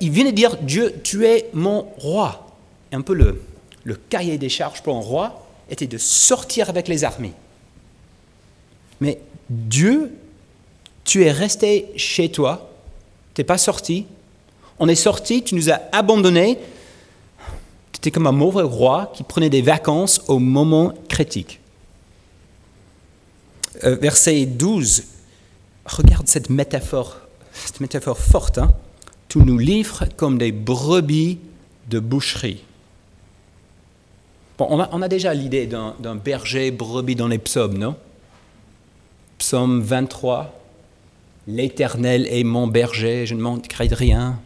il 0.00 0.10
vient 0.10 0.24
de 0.24 0.30
dire, 0.30 0.56
Dieu, 0.62 0.94
tu 1.02 1.26
es 1.26 1.50
mon 1.52 1.86
roi. 1.98 2.46
un 2.92 3.02
peu 3.02 3.14
le, 3.14 3.42
le 3.84 3.94
cahier 3.94 4.38
des 4.38 4.48
charges 4.48 4.82
pour 4.82 4.96
un 4.96 5.00
roi 5.00 5.46
était 5.70 5.86
de 5.86 5.98
sortir 5.98 6.68
avec 6.68 6.88
les 6.88 7.04
armées. 7.04 7.32
Mais 9.00 9.20
Dieu, 9.48 10.12
tu 11.04 11.24
es 11.24 11.32
resté 11.32 11.90
chez 11.96 12.30
toi, 12.30 12.70
tu 13.34 13.40
n'es 13.40 13.44
pas 13.44 13.58
sorti. 13.58 14.06
On 14.78 14.88
est 14.88 14.94
sorti, 14.94 15.42
tu 15.42 15.54
nous 15.54 15.70
as 15.70 15.80
abandonnés. 15.92 16.58
Tu 17.92 17.98
étais 17.98 18.10
comme 18.10 18.26
un 18.26 18.32
mauvais 18.32 18.62
roi 18.62 19.12
qui 19.14 19.22
prenait 19.22 19.50
des 19.50 19.62
vacances 19.62 20.22
au 20.28 20.38
moment 20.38 20.94
critique. 21.08 21.60
Euh, 23.84 23.96
verset 23.96 24.46
12, 24.46 25.04
regarde 25.86 26.28
cette 26.28 26.50
métaphore, 26.50 27.16
cette 27.52 27.80
métaphore 27.80 28.18
forte. 28.18 28.58
Hein. 28.58 28.72
Tu 29.28 29.38
nous 29.38 29.58
livres 29.58 30.06
comme 30.16 30.38
des 30.38 30.52
brebis 30.52 31.38
de 31.88 31.98
boucherie 31.98 32.62
on, 34.68 35.02
a, 35.02 35.08
déjà 35.08 35.32
l'idée 35.34 35.66
d'un 35.66 36.14
berger 36.16 36.70
brebis 36.70 37.14
dans 37.14 37.28
les 37.28 37.38
psaumes, 37.38 37.78
non? 37.78 37.96
Psaume 39.38 39.80
23, 39.80 40.56
L'Éternel 41.46 42.26
est 42.30 42.44
mon 42.44 42.66
berger, 42.66 43.26
je 43.26 43.34
ne 43.34 43.40
manquerai 43.40 43.88
de 43.88 43.94
rien. 43.94 44.38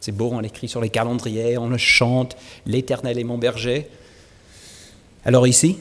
C'est 0.00 0.12
beau, 0.12 0.30
on 0.32 0.40
l'écrit 0.40 0.68
sur 0.68 0.80
les 0.80 0.88
calendriers, 0.88 1.58
on 1.58 1.68
le 1.68 1.78
chante, 1.78 2.36
L'Éternel 2.66 3.18
est 3.18 3.24
mon 3.24 3.38
berger. 3.38 3.88
Alors 5.24 5.46
ici, 5.46 5.78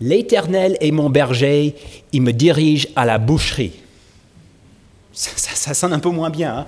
L'Éternel 0.00 0.76
est 0.80 0.90
mon 0.90 1.10
berger, 1.10 1.74
il 2.12 2.22
me 2.22 2.32
dirige 2.32 2.88
à 2.96 3.04
la 3.04 3.18
boucherie. 3.18 3.72
Ça, 5.12 5.74
sonne 5.74 5.92
un 5.92 5.98
peu 5.98 6.08
moins 6.08 6.30
bien. 6.30 6.60
Hein 6.60 6.66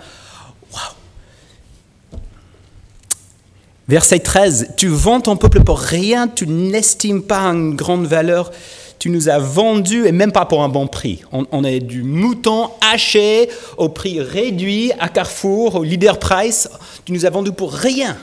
Verset 3.92 4.20
13, 4.20 4.68
tu 4.78 4.88
vends 4.88 5.20
ton 5.20 5.36
peuple 5.36 5.62
pour 5.64 5.78
rien, 5.78 6.26
tu 6.26 6.46
n'estimes 6.46 7.22
pas 7.22 7.42
une 7.42 7.76
grande 7.76 8.06
valeur, 8.06 8.50
tu 8.98 9.10
nous 9.10 9.28
as 9.28 9.38
vendus 9.38 10.06
et 10.06 10.12
même 10.12 10.32
pas 10.32 10.46
pour 10.46 10.62
un 10.62 10.70
bon 10.70 10.86
prix. 10.86 11.20
On, 11.30 11.62
est 11.62 11.80
du 11.80 12.02
mouton 12.02 12.70
haché 12.80 13.50
au 13.76 13.90
prix 13.90 14.18
réduit 14.18 14.92
à 14.98 15.10
Carrefour, 15.10 15.74
au 15.74 15.84
leader 15.84 16.18
price, 16.18 16.70
tu 17.04 17.12
nous 17.12 17.26
as 17.26 17.28
vendus 17.28 17.52
pour 17.52 17.74
rien, 17.74 18.16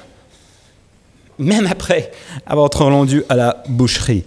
même 1.38 1.68
après 1.68 2.14
avoir 2.48 2.66
été 2.66 2.80
vendu 2.80 3.24
à 3.30 3.36
la 3.36 3.64
boucherie. 3.70 4.24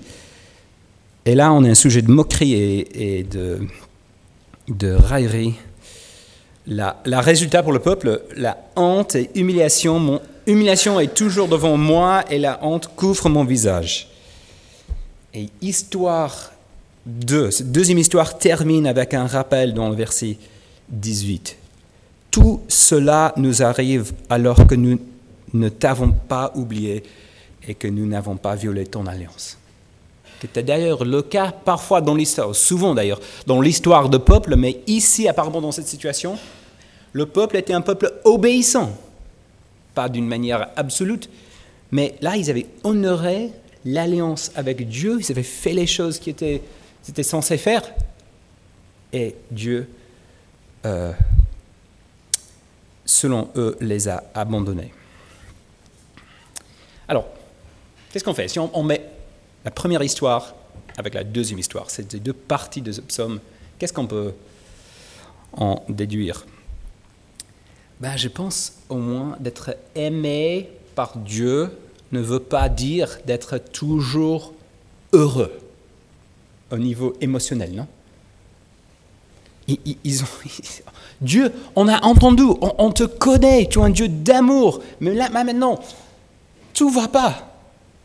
Et 1.27 1.35
là, 1.35 1.53
on 1.53 1.65
est 1.65 1.71
un 1.71 1.75
sujet 1.75 2.03
de 2.03 2.11
moquerie 2.13 2.55
et, 2.55 3.27
de, 4.69 4.95
raillerie. 4.95 5.55
La, 6.69 6.95
résultat 7.05 7.65
pour 7.65 7.73
le 7.73 7.81
peuple, 7.81 8.23
la 8.37 8.59
honte 8.77 9.17
et 9.17 9.29
humiliation 9.35 9.99
m'ont 9.99 10.21
humiliation 10.47 11.01
est 11.01 11.15
toujours 11.15 11.49
devant 11.49 11.77
moi 11.77 12.25
et 12.31 12.39
la 12.39 12.59
honte 12.63 12.89
couvre 12.95 13.29
mon 13.29 13.45
visage. 13.45 14.09
Et 15.35 15.49
histoire 15.61 16.53
2, 17.07 17.51
cette 17.51 17.73
deuxième 17.73 17.99
histoire 17.99 18.39
termine 18.39 18.87
avec 18.87 19.15
un 19.15 19.27
rappel 19.27 19.75
dans 19.75 19.89
le 19.89 19.97
verset 19.97 20.37
18. 20.89 21.57
Tout 22.31 22.61
cela 22.69 23.33
nous 23.37 23.63
arrive 23.63 24.13
alors 24.31 24.67
que 24.67 24.75
nous 24.75 24.99
ne 25.53 25.69
t'avons 25.69 26.13
pas 26.13 26.53
oublié 26.55 27.03
et 27.67 27.75
que 27.75 27.89
nous 27.89 28.07
n'avons 28.07 28.37
pas 28.37 28.55
violé 28.55 28.87
ton 28.87 29.07
alliance. 29.07 29.59
C'était 30.41 30.63
d'ailleurs 30.63 31.05
le 31.05 31.23
cas 31.23 31.53
parfois 31.53 32.01
dans 32.01 32.15
l'histoire, 32.15 32.55
souvent 32.55 32.95
d'ailleurs, 32.95 33.21
dans 33.47 33.61
l'histoire 33.61 34.09
de 34.09 34.19
peuple, 34.19 34.57
mais 34.57 34.81
ici 34.87 35.29
apparemment 35.29 35.61
dans 35.61 35.73
cette 35.73 35.87
situation, 35.87 36.37
le 37.13 37.27
peuple 37.27 37.57
était 37.59 37.75
un 37.75 37.81
peuple 37.81 38.13
obéissant 38.25 38.91
pas 39.95 40.09
d'une 40.09 40.27
manière 40.27 40.71
absolue, 40.77 41.21
mais 41.91 42.17
là, 42.21 42.37
ils 42.37 42.51
avaient 42.51 42.67
honoré 42.85 43.51
l'alliance 43.85 44.51
avec 44.55 44.89
Dieu, 44.89 45.19
ils 45.21 45.31
avaient 45.31 45.43
fait 45.43 45.73
les 45.73 45.87
choses 45.87 46.19
qu'ils 46.19 46.33
étaient, 46.33 47.23
censés 47.23 47.59
faire, 47.59 47.83
et 49.13 49.35
Dieu, 49.51 49.89
euh, 50.87 51.13
selon 53.05 53.51
eux, 53.57 53.77
les 53.81 54.09
a 54.09 54.25
abandonnés. 54.35 54.93
Alors, 57.09 57.27
qu'est-ce 58.11 58.25
qu'on 58.25 58.35
fait? 58.35 58.49
Si 58.49 58.59
on, 58.59 58.83
met 58.83 59.05
la 59.65 59.71
première 59.71 60.03
histoire 60.03 60.55
avec 60.97 61.15
la 61.15 61.25
deuxième 61.25 61.59
histoire, 61.59 61.91
c'est 61.91 62.11
ces 62.11 62.21
deux 62.21 62.33
parties 62.33 62.81
de 62.81 62.93
ce 62.93 63.01
psaume, 63.01 63.41
qu'est-ce 63.79 63.93
qu'on 63.93 64.07
peut 64.07 64.33
en 65.53 65.85
déduire? 65.89 66.47
Ben, 68.03 68.17
Je 68.17 68.29
pense 68.29 68.73
au 68.89 68.97
moins 68.97 69.37
d'être 69.39 69.77
aimé 69.95 70.69
par 70.97 71.17
Dieu 71.17 71.71
ne 72.11 72.21
veut 72.21 72.41
pas 72.41 72.69
dire 72.69 73.19
d'être 73.27 73.59
toujours 73.59 74.53
heureux 75.13 75.53
au 76.73 76.79
niveau 76.79 77.15
émotionnel, 77.21 77.73
non? 77.75 77.87
Dieu, 81.21 81.53
on 81.77 81.87
a 81.87 82.05
entendu, 82.05 82.43
on, 82.61 82.91
te 82.91 83.05
connaît, 83.05 83.69
tu 83.71 83.79
es 83.79 83.83
un 83.83 83.91
Dieu 83.91 84.09
d'amour, 84.09 84.83
mais 84.99 85.15
là 85.15 85.31
maintenant, 85.31 85.79
tout 86.75 86.91
va 86.91 87.07
pas. 87.07 87.57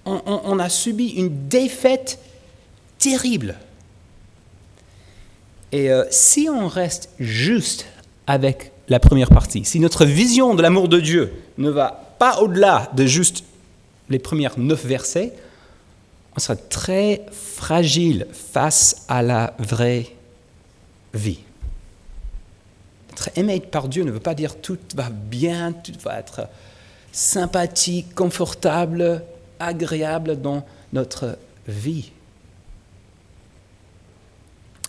On, 0.06 0.60
a 0.60 0.70
subi 0.70 1.08
une 1.08 1.48
défaite 1.48 2.20
terrible. 3.00 3.56
Et 5.72 5.92
euh, 5.92 6.06
si 6.12 6.48
on 6.50 6.68
reste 6.68 7.10
juste 7.20 7.88
avec 8.28 8.72
la 8.90 9.00
première 9.00 9.30
partie. 9.30 9.66
Si 9.66 9.80
notre 9.80 10.06
vision 10.06 10.56
de 10.56 10.62
l'amour 10.62 10.88
de 10.88 11.00
Dieu 11.00 11.34
ne 11.58 11.70
va 11.70 12.16
pas 12.20 12.40
au-delà 12.42 12.90
de 12.96 13.06
juste 13.06 13.44
les 14.10 14.20
premières 14.20 14.58
neuf 14.58 14.86
versets, 14.86 15.34
on 16.36 16.40
sera 16.40 16.56
très 16.56 17.26
fragile 17.32 18.28
face 18.32 19.06
à 19.08 19.22
la 19.22 19.54
vraie 19.60 20.08
vie. 21.14 21.40
Être 23.12 23.30
aimé 23.36 23.60
par 23.60 23.88
Dieu 23.88 24.04
ne 24.04 24.12
veut 24.12 24.20
pas 24.20 24.36
dire 24.36 24.62
tout 24.62 24.78
va 24.96 25.10
bien, 25.10 25.74
tout 25.74 25.94
va 26.04 26.20
être 26.20 26.48
sympathique, 27.12 28.14
confortable, 28.14 29.24
agréable 29.60 30.40
dans 30.40 30.64
notre 30.94 31.38
vie. 31.68 32.12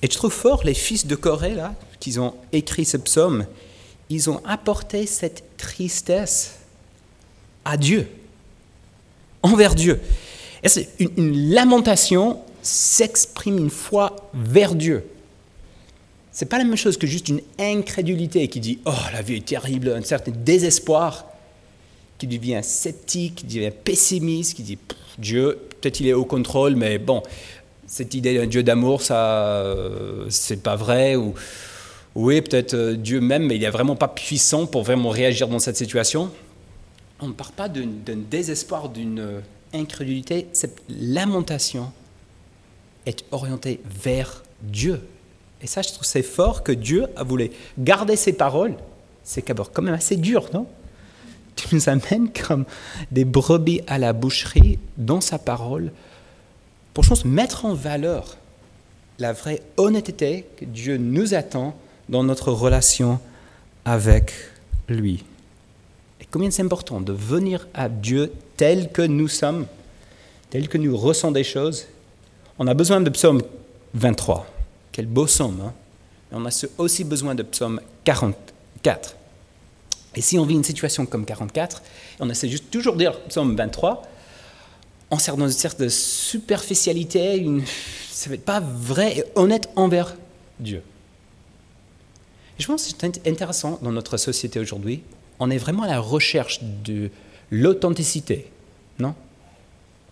Et 0.03 0.07
je 0.07 0.15
trouve 0.17 0.33
fort 0.33 0.63
les 0.63 0.75
fils 0.75 1.07
de 1.07 1.17
Corée, 1.17 1.55
là, 1.55 1.75
qui 1.99 2.19
ont 2.19 2.35
écrit 2.53 2.85
ce 2.85 2.99
psaume, 2.99 3.47
ils 4.11 4.31
ont 4.31 4.41
apporté 4.45 5.07
cette 5.07 5.57
tristesse 5.57 6.59
à 7.65 7.77
Dieu, 7.77 8.09
envers 9.43 9.75
Dieu. 9.75 10.01
Et 10.63 10.69
c'est 10.69 10.89
une, 10.99 11.53
lamentation 11.53 12.41
s'exprime 12.63 13.59
une 13.59 13.71
foi 13.71 14.31
vers 14.35 14.75
Dieu. 14.75 15.05
C'est 16.33 16.47
pas 16.47 16.59
la 16.59 16.65
même 16.65 16.77
chose 16.77 16.97
que 16.97 17.07
juste 17.07 17.29
une 17.29 17.41
incrédulité 17.59 18.49
qui 18.49 18.61
dit 18.61 18.79
oh 18.87 18.93
la 19.13 19.23
vie 19.23 19.37
est 19.37 19.47
terrible, 19.47 19.91
un 19.91 20.03
certain 20.03 20.33
désespoir, 20.33 21.27
qui 22.19 22.27
devient 22.27 22.61
sceptique, 22.63 23.37
qui 23.37 23.47
devient 23.47 23.71
pessimiste, 23.71 24.55
qui 24.55 24.63
dit 24.63 24.79
Dieu 25.19 25.59
peut-être 25.81 26.01
il 26.01 26.09
est 26.09 26.13
au 26.13 26.25
contrôle, 26.25 26.77
mais 26.77 26.99
bon 26.99 27.23
cette 27.87 28.13
idée 28.15 28.37
d'un 28.37 28.47
Dieu 28.47 28.63
d'amour 28.63 29.03
ça 29.03 29.55
euh, 29.55 30.27
c'est 30.29 30.63
pas 30.63 30.77
vrai 30.77 31.17
ou 31.17 31.35
oui, 32.15 32.41
peut-être 32.41 32.75
euh, 32.75 32.97
Dieu 32.97 33.21
même, 33.21 33.47
mais 33.47 33.57
il 33.57 33.61
n'est 33.61 33.71
vraiment 33.71 33.97
pas 33.97 34.09
puissant 34.09 34.67
pour 34.67 34.83
vraiment 34.83 35.11
réagir 35.11 35.49
dans 35.49 35.59
cette 35.59 35.77
situation. 35.77 36.31
On 37.21 37.29
ne 37.29 37.33
parle 37.33 37.53
pas 37.53 37.69
d'un 37.69 38.17
désespoir, 38.31 38.89
d'une 38.89 39.21
euh, 39.21 39.41
incrédulité. 39.75 40.47
Cette 40.53 40.83
lamentation 40.89 41.93
est 43.07 43.25
orientée 43.31 43.81
vers 43.85 44.43
Dieu. 44.63 45.01
Et 45.63 45.67
ça, 45.67 45.83
je 45.83 45.89
trouve 45.89 46.05
c'est 46.05 46.23
fort 46.23 46.63
que 46.63 46.73
Dieu 46.73 47.07
a 47.17 47.25
voulu 47.25 47.51
garder 47.79 48.17
ses 48.17 48.33
paroles. 48.33 48.75
C'est 49.25 49.43
quand 49.43 49.83
même 49.83 49.95
assez 49.95 50.17
dur, 50.17 50.49
non? 50.55 50.67
Tu 51.57 51.75
nous 51.75 51.89
amènes 51.89 52.31
comme 52.31 52.65
des 53.11 53.25
brebis 53.25 53.81
à 53.89 53.99
la 53.99 54.13
boucherie 54.13 54.79
dans 54.97 55.21
sa 55.21 55.39
parole 55.39 55.93
pour, 56.95 57.03
je 57.03 57.09
pense, 57.11 57.25
mettre 57.25 57.65
en 57.65 57.75
valeur 57.75 58.37
la 59.19 59.33
vraie 59.33 59.63
honnêteté 59.77 60.47
que 60.57 60.65
Dieu 60.65 60.97
nous 60.97 61.35
attend 61.35 61.77
dans 62.09 62.23
notre 62.23 62.53
relation 62.53 63.21
avec 63.85 64.33
lui. 64.89 65.25
Et 66.21 66.27
combien 66.31 66.51
c'est 66.51 66.63
important 66.63 67.01
de 67.01 67.13
venir 67.13 67.69
à 67.75 67.89
Dieu 67.89 68.33
tel 68.57 68.91
que 68.91 69.03
nous 69.03 69.29
sommes, 69.29 69.67
tel 70.51 70.69
que 70.69 70.79
nous 70.79 70.97
ressentons 70.97 71.33
des 71.33 71.45
choses. 71.45 71.87
On 72.59 72.67
a 72.67 72.75
besoin 72.75 73.01
de 73.01 73.11
psaume 73.11 73.43
23. 73.95 74.47
Quel 74.93 75.07
beau 75.07 75.27
psaume. 75.27 75.61
Hein 75.65 75.73
Mais 76.31 76.39
on 76.41 76.47
a 76.47 76.67
aussi 76.79 77.05
besoin 77.05 77.35
de 77.35 77.43
psaume 77.43 77.81
44. 78.05 79.17
Et 80.15 80.21
si 80.21 80.39
on 80.39 80.45
vit 80.45 80.55
une 80.55 80.65
situation 80.65 81.07
comme 81.07 81.25
44, 81.25 81.83
on 82.21 82.29
essaie 82.31 82.49
juste 82.49 82.71
toujours 82.71 82.95
de 82.95 82.99
dire 82.99 83.21
psaume 83.29 83.55
23, 83.55 84.03
on 85.11 85.19
sert 85.19 85.37
dans 85.37 85.49
une 85.49 85.71
de 85.79 85.89
superficialité, 85.89 87.47
ça 88.11 88.29
ne 88.29 88.35
va 88.35 88.43
pas 88.43 88.61
vrai 88.61 89.19
et 89.19 89.25
honnête 89.37 89.71
envers 89.77 90.17
Dieu. 90.59 90.83
Et 92.59 92.63
je 92.63 92.67
pense 92.67 92.85
que 92.85 92.91
c'est 92.99 93.29
intéressant 93.29 93.79
dans 93.83 93.93
notre 93.93 94.17
société 94.17 94.59
aujourd'hui. 94.59 95.03
On 95.39 95.51
est 95.51 95.59
vraiment 95.59 95.85
à 95.85 95.89
la 95.89 96.01
recherche 96.01 96.61
de 96.63 97.11
l'authenticité, 97.51 98.51
non? 98.99 99.15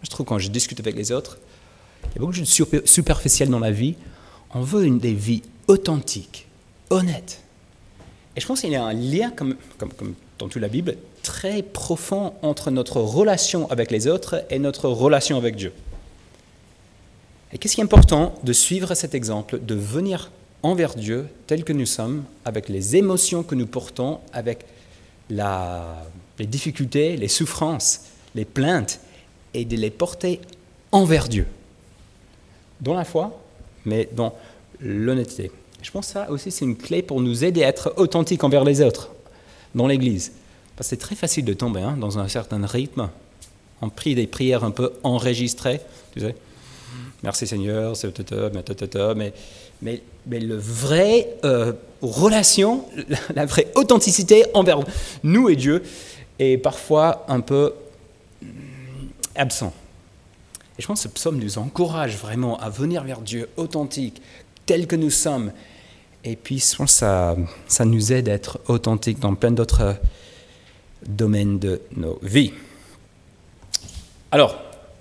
Je 0.03 0.11
trouve 0.11 0.27
quand 0.27 0.39
je 0.39 0.49
discute 0.49 0.79
avec 0.79 0.95
les 0.95 1.11
autres, 1.11 1.39
il 2.05 2.15
y 2.15 2.19
a 2.19 2.21
beaucoup 2.21 2.33
de 2.33 2.45
choses 2.45 2.85
superficielles 2.85 3.51
dans 3.51 3.59
la 3.59 3.73
vie. 3.73 3.97
On 4.55 4.61
veut 4.61 4.89
des 4.89 5.15
vies 5.15 5.43
authentiques, 5.67 6.47
honnêtes. 6.91 7.43
Et 8.37 8.41
je 8.41 8.47
pense 8.47 8.61
qu'il 8.61 8.71
y 8.71 8.77
a 8.77 8.85
un 8.85 8.93
lien, 8.93 9.31
comme, 9.31 9.57
comme 9.79 10.15
dans 10.39 10.49
toute 10.49 10.63
la 10.63 10.69
Bible, 10.69 10.97
très 11.23 11.63
profond 11.63 12.35
entre 12.43 12.71
notre 12.71 13.01
relation 13.01 13.69
avec 13.71 13.91
les 13.91 14.07
autres 14.07 14.45
et 14.51 14.59
notre 14.59 14.89
relation 14.89 15.37
avec 15.37 15.57
Dieu. 15.57 15.73
Et 17.53 17.59
qu'est-ce 17.59 17.75
qui 17.75 17.81
est 17.81 17.85
important 17.85 18.35
de 18.45 18.53
suivre 18.53 18.95
cet 18.95 19.15
exemple, 19.15 19.59
de 19.65 19.75
venir 19.75 20.31
envers 20.67 20.95
Dieu 20.95 21.29
tel 21.47 21.65
que 21.65 21.73
nous 21.73 21.87
sommes, 21.87 22.25
avec 22.45 22.69
les 22.69 22.97
émotions 22.97 23.43
que 23.43 23.55
nous 23.55 23.67
portons, 23.67 24.19
avec 24.33 24.65
les 25.31 26.47
difficultés, 26.47 27.17
les 27.17 27.29
souffrances, 27.29 28.03
les 28.35 28.45
plaintes, 28.45 29.01
et 29.55 29.65
de 29.65 29.77
les 29.77 29.91
porter 29.91 30.41
envers 30.93 31.29
Dieu. 31.29 31.47
Dans 32.81 32.95
la 32.95 33.05
foi, 33.05 33.41
mais 33.87 34.09
dans 34.13 34.35
l'honnêteté. 34.81 35.51
Je 35.83 35.91
pense 35.91 36.09
que 36.09 36.13
ça 36.13 36.31
aussi, 36.31 36.51
c'est 36.51 36.65
une 36.65 36.77
clé 36.77 37.01
pour 37.01 37.21
nous 37.21 37.45
aider 37.45 37.65
à 37.65 37.69
être 37.69 37.95
authentiques 37.97 38.45
envers 38.45 38.65
les 38.65 38.83
autres 38.83 39.11
dans 39.75 39.87
l'Église. 39.87 40.33
Parce 40.77 40.89
que 40.89 40.91
c'est 40.91 41.01
très 41.01 41.15
facile 41.15 41.45
de 41.45 41.55
tomber 41.55 41.81
hein, 41.81 41.97
dans 41.97 42.19
un 42.19 42.29
certain 42.29 42.65
rythme. 42.67 43.09
On 43.81 43.89
prie 43.89 44.15
des 44.15 44.27
prières 44.27 44.65
un 44.65 44.73
peu 44.73 44.93
enregistrées, 45.05 45.81
tu 46.13 46.21
sais. 46.21 46.35
Merci 47.23 47.47
Seigneur, 47.47 47.95
mais, 49.17 49.33
mais, 49.83 50.03
mais 50.27 50.41
le 50.41 50.57
vrai 50.57 51.37
euh, 51.45 51.73
relation, 52.03 52.85
la 53.35 53.47
vraie 53.47 53.69
authenticité 53.75 54.45
envers 54.55 54.81
nous 55.23 55.49
et 55.49 55.57
Dieu 55.57 55.83
est 56.39 56.59
parfois 56.59 57.25
un 57.29 57.41
peu 57.41 57.73
mm, 58.43 58.47
absent. 59.35 59.73
Et 60.79 60.83
je 60.83 60.87
pense 60.87 61.03
que 61.03 61.09
ce 61.09 61.15
psaume 61.15 61.39
nous 61.39 61.59
encourage 61.59 62.17
vraiment 62.17 62.59
à 62.59 62.69
venir 62.69 63.03
vers 63.03 63.21
Dieu 63.21 63.49
authentique, 63.57 64.21
tel 64.67 64.87
que 64.87 64.97
nous 64.97 65.11
sommes. 65.11 65.53
Et 66.23 66.37
puis, 66.37 66.59
je 66.59 66.77
pense 66.77 67.01
que 67.01 67.07
ça, 67.69 67.85
nous 67.85 68.13
aide 68.13 68.29
à 68.29 68.33
être 68.33 68.61
authentiques 68.69 69.21
dans 69.21 69.35
plein 69.35 69.53
d'autres 69.53 69.97
domaines 71.07 71.59
de 71.59 71.81
nos 71.97 72.19
vies. 72.21 72.53
Alors, 74.33 74.57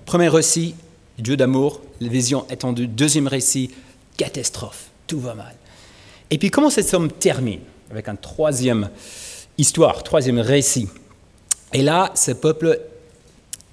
premier 0.05 0.29
récit, 0.29 0.75
Dieu 1.17 1.35
d'amour, 1.35 1.81
la 1.99 2.09
vision 2.09 2.45
étendue. 2.49 2.87
Deuxième 2.87 3.27
récit, 3.27 3.71
catastrophe, 4.17 4.89
tout 5.07 5.19
va 5.19 5.33
mal. 5.33 5.55
Et 6.29 6.37
puis 6.37 6.49
comment 6.49 6.69
cette 6.69 6.87
somme 6.87 7.11
termine 7.11 7.61
Avec 7.91 8.07
un 8.07 8.15
troisième 8.15 8.89
histoire, 9.57 10.03
troisième 10.03 10.39
récit? 10.39 10.89
Et 11.73 11.81
là, 11.81 12.11
ce 12.15 12.31
peuple, 12.31 12.79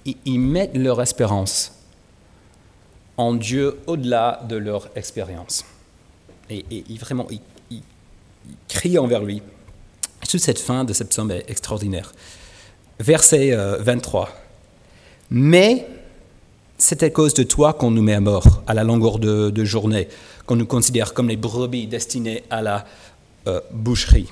ils 0.04 0.40
mettent 0.40 0.76
leur 0.76 1.00
espérance 1.00 1.72
en 3.16 3.34
Dieu 3.34 3.78
au-delà 3.86 4.40
de 4.48 4.56
leur 4.56 4.88
expérience. 4.96 5.64
Et, 6.50 6.64
vraiment, 6.98 7.26
ils, 7.30 7.82
crient 8.68 8.98
envers 8.98 9.22
lui. 9.22 9.42
Toute 10.28 10.40
cette 10.40 10.58
fin 10.58 10.84
de 10.84 10.92
cette 10.92 11.12
somme 11.12 11.30
est 11.30 11.48
extraordinaire. 11.48 12.12
Verset 12.98 13.54
23. 13.80 14.28
Euh, 14.28 14.32
Mais 15.30 15.86
c'est 16.78 17.02
à 17.02 17.10
cause 17.10 17.34
de 17.34 17.42
toi 17.42 17.72
qu'on 17.72 17.90
nous 17.90 18.02
met 18.02 18.14
à 18.14 18.20
mort 18.20 18.62
à 18.66 18.74
la 18.74 18.84
longueur 18.84 19.18
de, 19.18 19.64
journée, 19.64 20.08
qu'on 20.46 20.56
nous 20.56 20.66
considère 20.66 21.14
comme 21.14 21.28
les 21.28 21.36
brebis 21.36 21.86
destinées 21.86 22.42
à 22.50 22.62
la 22.62 22.84
euh, 23.46 23.60
boucherie. 23.70 24.28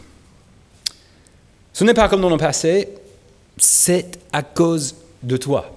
Ce 1.73 1.85
n'est 1.85 1.95
pas 1.95 2.09
comme 2.09 2.21
dans 2.21 2.31
le 2.31 2.37
passé, 2.37 2.89
c'est 3.57 4.19
à 4.33 4.43
cause 4.43 4.97
de 5.23 5.37
toi. 5.37 5.71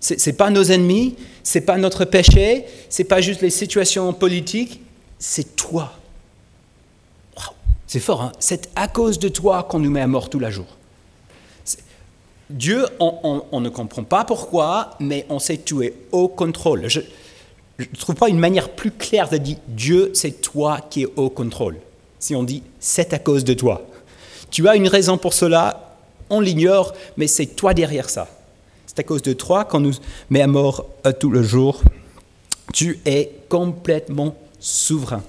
Ce 0.00 0.14
n'est 0.14 0.36
pas 0.36 0.50
nos 0.50 0.64
ennemis, 0.64 1.16
c'est 1.42 1.62
pas 1.62 1.78
notre 1.78 2.04
péché, 2.04 2.64
c'est 2.88 3.04
pas 3.04 3.20
juste 3.20 3.40
les 3.40 3.50
situations 3.50 4.12
politiques, 4.12 4.80
c'est 5.18 5.56
toi. 5.56 5.92
C'est 7.86 8.00
fort, 8.00 8.22
hein 8.22 8.32
c'est 8.40 8.70
à 8.74 8.88
cause 8.88 9.18
de 9.18 9.28
toi 9.28 9.62
qu'on 9.62 9.78
nous 9.78 9.90
met 9.90 10.00
à 10.00 10.06
mort 10.06 10.28
tous 10.28 10.40
les 10.40 10.50
jours. 10.50 10.76
Dieu, 12.54 12.86
on, 13.00 13.60
ne 13.60 13.68
comprend 13.68 14.04
pas 14.04 14.24
pourquoi, 14.24 14.90
mais 15.00 15.26
on 15.28 15.40
sait 15.40 15.56
que 15.56 15.64
tu 15.64 15.84
es 15.84 15.92
au 16.12 16.28
contrôle. 16.28 16.86
Je 16.86 17.00
ne 17.80 17.96
trouve 17.98 18.14
pas 18.14 18.28
une 18.28 18.38
manière 18.38 18.68
plus 18.68 18.92
claire 18.92 19.28
de 19.28 19.38
dire 19.38 19.56
Dieu, 19.66 20.12
c'est 20.14 20.40
toi 20.40 20.78
qui 20.88 21.02
es 21.02 21.08
au 21.16 21.30
contrôle. 21.30 21.78
Si 22.20 22.36
on 22.36 22.44
dit 22.44 22.62
c'est 22.78 23.12
à 23.12 23.18
cause 23.18 23.42
de 23.42 23.54
toi. 23.54 23.82
Tu 24.52 24.68
as 24.68 24.76
une 24.76 24.86
raison 24.86 25.18
pour 25.18 25.34
cela, 25.34 25.96
on 26.30 26.38
l'ignore, 26.38 26.94
mais 27.16 27.26
c'est 27.26 27.46
toi 27.46 27.74
derrière 27.74 28.08
ça. 28.08 28.28
C'est 28.86 29.00
à 29.00 29.02
cause 29.02 29.22
de 29.22 29.32
toi 29.32 29.64
qu'on 29.64 29.80
nous 29.80 29.94
met 30.30 30.40
à 30.40 30.46
mort 30.46 30.86
euh, 31.06 31.12
tout 31.12 31.30
le 31.30 31.42
jour. 31.42 31.82
Tu 32.72 33.00
es 33.04 33.32
complètement 33.48 34.36
souverain. 34.60 35.24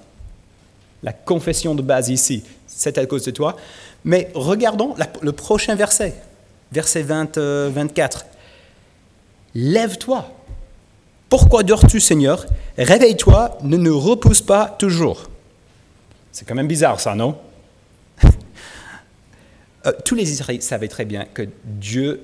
La 1.02 1.12
confession 1.12 1.74
de 1.74 1.82
base 1.82 2.10
ici, 2.10 2.44
c'est 2.68 3.00
à 3.00 3.08
cause 3.08 3.24
de 3.24 3.32
toi. 3.32 3.56
Mais 4.04 4.30
regardons 4.36 4.94
le 5.24 5.32
prochain 5.32 5.74
verset 5.74 6.14
verset 6.76 7.04
20, 7.04 7.38
24. 7.38 8.18
Euh, 8.18 8.30
Lève-toi. 9.56 10.30
Pourquoi 11.30 11.64
dors-tu, 11.64 12.00
Seigneur? 12.02 12.46
Réveille-toi, 12.78 13.58
ne 13.64 13.78
nous 13.78 13.98
repousse 13.98 14.42
pas 14.42 14.76
toujours. 14.78 15.30
C'est 16.32 16.46
quand 16.46 16.56
même 16.56 16.68
bizarre, 16.68 17.00
ça, 17.00 17.16
non? 17.16 17.36
Euh, 19.88 19.92
Tous 20.04 20.16
les 20.16 20.32
Israélites 20.32 20.64
savaient 20.64 20.88
très 20.88 21.06
bien 21.06 21.26
que 21.32 21.44
Dieu 21.64 22.22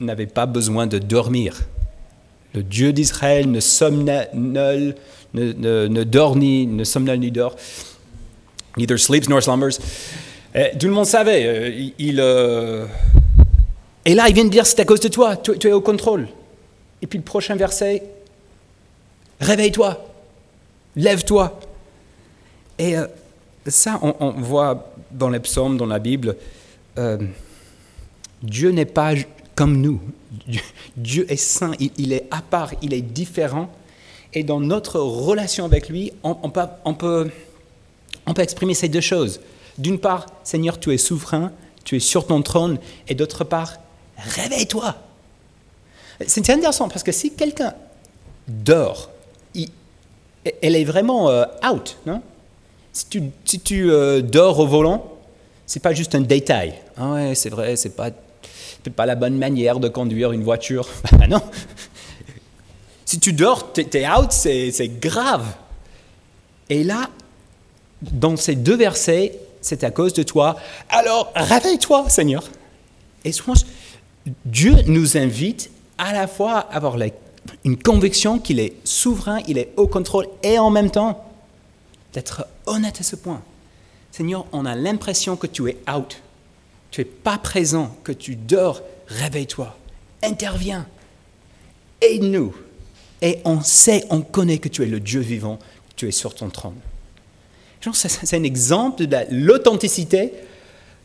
n'avait 0.00 0.26
pas 0.26 0.46
besoin 0.46 0.86
de 0.86 0.98
dormir. 0.98 1.60
Le 2.54 2.62
Dieu 2.62 2.94
d'Israël 2.94 3.50
ne 3.50 3.60
somnole, 3.60 4.28
ne, 4.32 4.94
ne, 5.34 6.04
dort 6.04 6.36
ni, 6.36 6.66
ne 6.66 6.84
somnole 6.84 7.18
ni 7.18 7.30
dort. 7.30 7.54
Neither 8.78 8.98
sleeps 8.98 9.28
nor 9.28 9.42
slumbers. 9.42 9.76
tout 10.80 10.86
le 10.86 10.92
monde 10.92 11.04
savait. 11.04 11.44
Euh, 11.44 11.90
il, 11.98 12.18
et 14.04 14.14
là, 14.14 14.28
il 14.28 14.34
vient 14.34 14.44
de 14.44 14.50
dire, 14.50 14.66
c'est 14.66 14.80
à 14.80 14.84
cause 14.84 15.00
de 15.00 15.08
toi, 15.08 15.36
tu, 15.36 15.68
es 15.68 15.72
au 15.72 15.80
contrôle. 15.80 16.28
Et 17.00 17.06
puis 17.06 17.18
le 17.18 17.24
prochain 17.24 17.54
verset, 17.54 18.02
réveille-toi, 19.40 20.04
lève-toi. 20.96 21.60
Et 22.78 22.96
euh, 22.96 23.06
ça, 23.66 24.00
on, 24.02 24.30
voit 24.32 24.92
dans 25.10 25.28
les 25.28 25.40
psaumes, 25.40 25.76
dans 25.76 25.86
la 25.86 25.98
Bible, 25.98 26.36
euh, 26.98 27.18
Dieu 28.42 28.70
n'est 28.70 28.86
pas 28.86 29.14
comme 29.54 29.80
nous. 29.80 30.00
Dieu 30.96 31.30
est 31.30 31.36
saint, 31.36 31.72
il, 31.78 32.12
est 32.12 32.26
à 32.30 32.42
part, 32.42 32.72
il 32.82 32.94
est 32.94 33.02
différent. 33.02 33.70
Et 34.34 34.42
dans 34.42 34.60
notre 34.60 34.98
relation 34.98 35.64
avec 35.64 35.88
lui, 35.88 36.12
on, 36.22 36.50
peut, 36.50 37.30
exprimer 38.38 38.74
ces 38.74 38.88
deux 38.88 39.00
choses. 39.00 39.40
D'une 39.78 39.98
part, 39.98 40.26
Seigneur, 40.42 40.80
tu 40.80 40.92
es 40.92 40.98
souverain, 40.98 41.52
tu 41.84 41.96
es 41.96 42.00
sur 42.00 42.26
ton 42.26 42.42
trône. 42.42 42.78
Et 43.08 43.14
d'autre 43.14 43.44
part, 43.44 43.74
réveille-toi. 44.16 44.94
C'est 46.26 46.48
intéressant 46.50 46.88
parce 46.88 47.02
que 47.02 47.12
si 47.12 47.32
quelqu'un 47.32 47.74
dort, 48.46 49.10
elle 50.44 50.76
est 50.76 50.84
vraiment 50.84 51.28
euh, 51.30 51.44
out, 51.70 51.98
non? 52.06 52.22
Si 52.92 53.06
tu, 53.06 53.22
si 53.44 53.60
tu 53.60 53.90
euh, 53.90 54.20
dors 54.20 54.58
au 54.58 54.66
volant, 54.66 55.12
c'est 55.66 55.80
pas 55.80 55.94
juste 55.94 56.14
un 56.14 56.20
détail. 56.20 56.74
Ah 56.96 57.12
ouais, 57.12 57.34
c'est 57.34 57.48
vrai, 57.48 57.76
c'est 57.76 57.96
pas, 57.96 58.10
pas 58.94 59.06
la 59.06 59.14
bonne 59.14 59.38
manière 59.38 59.80
de 59.80 59.88
conduire 59.88 60.32
une 60.32 60.42
voiture. 60.42 60.88
Ah 61.20 61.26
non. 61.26 61.42
Si 63.04 63.20
tu 63.20 63.32
dors, 63.32 63.72
tu 63.72 63.82
es 63.92 64.08
out, 64.08 64.32
c'est 64.32 65.00
grave. 65.00 65.44
Et 66.68 66.82
là, 66.82 67.10
dans 68.00 68.36
ces 68.36 68.54
deux 68.54 68.76
versets, 68.76 69.38
c'est 69.60 69.84
à 69.84 69.90
cause 69.90 70.14
de 70.14 70.22
toi. 70.22 70.56
Alors, 70.88 71.30
réveille-toi, 71.36 72.08
Seigneur. 72.08 72.42
Et 73.24 73.30
pense, 73.32 73.66
Dieu 74.44 74.74
nous 74.86 75.16
invite 75.16 75.70
à 75.98 76.12
la 76.12 76.26
fois 76.26 76.58
à 76.58 76.76
avoir 76.76 76.96
une 77.64 77.76
conviction 77.76 78.38
qu'il 78.38 78.60
est 78.60 78.74
souverain, 78.84 79.40
il 79.48 79.58
est 79.58 79.72
au 79.76 79.86
contrôle, 79.86 80.28
et 80.42 80.58
en 80.58 80.70
même 80.70 80.90
temps 80.90 81.28
d'être 82.12 82.46
honnête 82.66 83.00
à 83.00 83.02
ce 83.02 83.16
point. 83.16 83.42
Seigneur, 84.10 84.46
on 84.52 84.66
a 84.66 84.74
l'impression 84.74 85.36
que 85.36 85.46
tu 85.46 85.68
es 85.68 85.78
out, 85.90 86.20
tu 86.90 87.00
n'es 87.00 87.04
pas 87.04 87.38
présent, 87.38 87.96
que 88.04 88.12
tu 88.12 88.36
dors, 88.36 88.82
réveille-toi, 89.08 89.76
interviens, 90.22 90.86
aide-nous. 92.00 92.54
Et 93.22 93.38
on 93.44 93.60
sait, 93.60 94.04
on 94.10 94.20
connaît 94.20 94.58
que 94.58 94.68
tu 94.68 94.82
es 94.82 94.86
le 94.86 95.00
Dieu 95.00 95.20
vivant, 95.20 95.56
que 95.56 95.94
tu 95.96 96.08
es 96.08 96.10
sur 96.10 96.34
ton 96.34 96.50
trône. 96.50 96.78
C'est 97.92 98.36
un 98.36 98.42
exemple 98.42 99.06
de 99.06 99.16
l'authenticité 99.30 100.32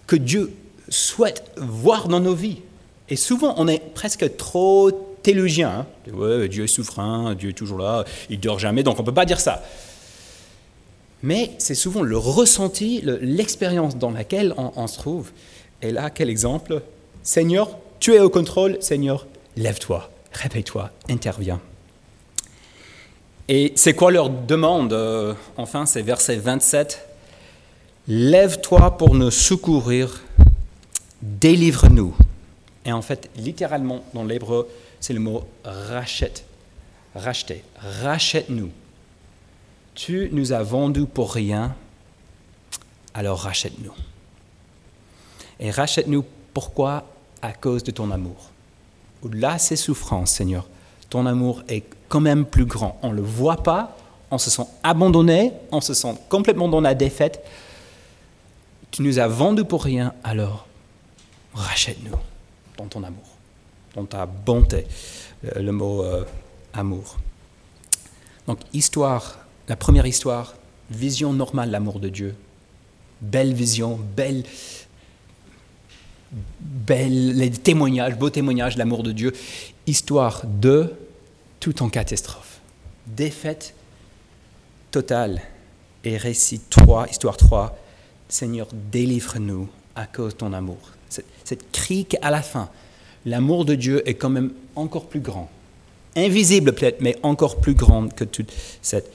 que 0.05 0.15
Dieu 0.15 0.53
souhaite 0.89 1.43
voir 1.57 2.07
dans 2.07 2.19
nos 2.19 2.35
vies. 2.35 2.61
Et 3.09 3.15
souvent, 3.15 3.55
on 3.57 3.67
est 3.67 3.79
presque 3.93 4.35
trop 4.37 4.91
théologien. 5.23 5.85
Hein. 6.07 6.47
Dieu 6.47 6.63
est 6.63 6.67
souverain, 6.67 7.35
Dieu 7.35 7.49
est 7.49 7.53
toujours 7.53 7.79
là, 7.79 8.05
il 8.29 8.39
dort 8.39 8.59
jamais, 8.59 8.83
donc 8.83 8.97
on 8.97 9.01
ne 9.01 9.05
peut 9.05 9.13
pas 9.13 9.25
dire 9.25 9.39
ça. 9.39 9.63
Mais 11.23 11.51
c'est 11.57 11.75
souvent 11.75 12.01
le 12.01 12.17
ressenti, 12.17 13.01
l'expérience 13.03 13.97
dans 13.97 14.11
laquelle 14.11 14.53
on, 14.57 14.87
se 14.87 14.97
trouve. 14.97 15.31
Et 15.81 15.91
là, 15.91 16.09
quel 16.09 16.29
exemple? 16.29 16.81
Seigneur, 17.23 17.77
tu 17.99 18.13
es 18.13 18.19
au 18.19 18.29
contrôle, 18.29 18.77
Seigneur, 18.81 19.25
lève-toi, 19.55 20.09
réveille-toi, 20.31 20.91
interviens. 21.09 21.59
Et 23.49 23.73
c'est 23.75 23.93
quoi 23.93 24.11
leur 24.11 24.29
demande 24.29 24.93
euh, 24.93 25.33
Enfin, 25.55 25.85
c'est 25.85 26.01
verset 26.01 26.35
27. 26.35 27.07
Lève-toi 28.07 28.97
pour 28.97 29.15
nous 29.15 29.31
secourir, 29.31 30.21
délivre-nous. 31.21 32.15
Et 32.87 32.91
en 32.93 33.01
fait, 33.01 33.29
littéralement, 33.35 34.03
dans 34.13 34.23
l'hébreu, 34.23 34.67
c'est 35.01 35.13
le 35.13 35.19
mot 35.19 35.43
rachète. 35.63 36.45
Racheter. 37.13 37.63
Rachète-nous. 38.01 38.71
Tu 39.93 40.29
nous 40.31 40.53
as 40.53 40.63
vendus 40.63 41.05
pour 41.05 41.33
rien, 41.33 41.75
alors 43.13 43.39
rachète-nous. 43.39 43.93
Et 45.59 45.69
rachète-nous 45.69 46.23
pourquoi? 46.53 47.03
À 47.41 47.51
cause 47.51 47.83
de 47.83 47.91
ton 47.91 48.09
amour. 48.09 48.51
Au-delà 49.21 49.55
de 49.55 49.59
ces 49.59 49.75
souffrances, 49.75 50.31
Seigneur, 50.31 50.67
ton 51.09 51.25
amour 51.25 51.63
est 51.67 51.83
quand 52.07 52.21
même 52.21 52.45
plus 52.45 52.65
grand. 52.65 52.97
On 53.01 53.09
ne 53.09 53.15
le 53.15 53.21
voit 53.21 53.63
pas, 53.63 53.97
on 54.31 54.37
se 54.37 54.49
sent 54.49 54.65
abandonné, 54.83 55.51
on 55.71 55.81
se 55.81 55.93
sent 55.93 56.15
complètement 56.29 56.67
dans 56.67 56.81
la 56.81 56.95
défaite. 56.95 57.43
Tu 58.91 59.01
nous 59.01 59.19
as 59.19 59.27
vendus 59.27 59.65
pour 59.65 59.83
rien, 59.83 60.13
alors 60.23 60.67
rachète-nous 61.53 62.17
dans 62.77 62.85
ton 62.85 63.03
amour, 63.03 63.27
dans 63.95 64.05
ta 64.05 64.25
bonté, 64.25 64.85
euh, 65.45 65.61
le 65.61 65.71
mot 65.71 66.03
euh, 66.03 66.25
amour. 66.73 67.17
Donc 68.47 68.59
histoire, 68.73 69.39
la 69.67 69.75
première 69.75 70.05
histoire, 70.05 70.55
vision 70.89 71.33
normale 71.33 71.67
de 71.67 71.73
l'amour 71.73 71.99
de 71.99 72.09
Dieu, 72.09 72.35
belle 73.21 73.53
vision, 73.53 73.99
belle, 74.15 74.43
belle, 76.59 77.35
les 77.35 77.51
témoignages, 77.51 78.17
beaux 78.17 78.29
témoignages 78.29 78.75
de 78.75 78.79
l'amour 78.79 79.03
de 79.03 79.11
Dieu. 79.11 79.33
Histoire 79.85 80.45
2, 80.45 80.95
tout 81.59 81.83
en 81.83 81.89
catastrophe. 81.89 82.59
Défaite 83.05 83.73
totale. 84.91 85.41
Et 86.03 86.15
récit 86.15 86.61
3, 86.69 87.09
histoire 87.09 87.35
3, 87.35 87.77
Seigneur, 88.29 88.67
délivre-nous 88.91 89.67
à 89.95 90.05
cause 90.05 90.33
de 90.33 90.37
ton 90.37 90.53
amour. 90.53 90.77
Cette, 91.09 91.25
cette 91.43 91.71
cri 91.71 92.05
qu'à 92.05 92.29
la 92.29 92.41
fin, 92.41 92.69
l'amour 93.25 93.65
de 93.65 93.75
Dieu 93.75 94.07
est 94.07 94.15
quand 94.15 94.29
même 94.29 94.51
encore 94.75 95.07
plus 95.07 95.19
grand. 95.19 95.49
Invisible 96.15 96.73
peut-être, 96.73 97.01
mais 97.01 97.17
encore 97.23 97.57
plus 97.57 97.75
grand 97.75 98.13
que 98.13 98.23
toute 98.23 98.51
cette 98.81 99.11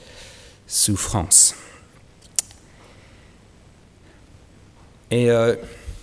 souffrance. 0.67 1.55
Et 5.11 5.31
euh, 5.31 5.57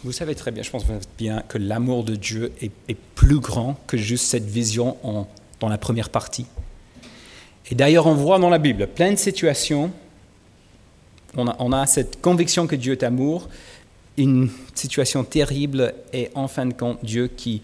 vous 0.04 0.12
savez 0.12 0.36
très 0.36 0.52
bien, 0.52 0.62
je 0.62 0.69
pense 0.69 0.86
bien, 1.17 1.41
que 1.47 1.58
l'amour 1.58 2.04
de 2.04 2.15
Dieu 2.15 2.52
est, 2.62 2.71
plus 3.15 3.39
grand 3.39 3.78
que 3.88 3.97
juste 3.97 4.25
cette 4.25 4.45
vision 4.45 4.97
en, 5.04 5.28
dans 5.60 5.67
la 5.67 5.78
première 5.78 6.10
partie. 6.10 6.45
Et 7.71 7.75
d'ailleurs, 7.75 8.08
on 8.08 8.13
voit 8.13 8.39
dans 8.39 8.49
la 8.49 8.60
Bible 8.60 8.88
plein 8.88 9.12
de 9.12 9.17
situations, 9.17 9.91
on 11.36 11.73
a 11.73 11.86
cette 11.86 12.21
conviction 12.21 12.65
que 12.65 12.75
Dieu 12.75 12.93
est 12.93 13.04
amour, 13.04 13.49
une 14.19 14.49
situation 14.75 15.23
terrible 15.23 15.93
et 16.13 16.29
en 16.36 16.47
fin 16.47 16.65
de 16.65 16.73
compte, 16.73 16.99
Dieu 17.03 17.27
qui, 17.27 17.62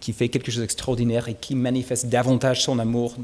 qui 0.00 0.12
fait 0.12 0.28
quelque 0.28 0.50
chose 0.50 0.62
d'extraordinaire 0.62 1.28
et 1.28 1.34
qui 1.34 1.54
manifeste 1.54 2.06
davantage 2.06 2.62
son 2.62 2.78
amour 2.78 3.16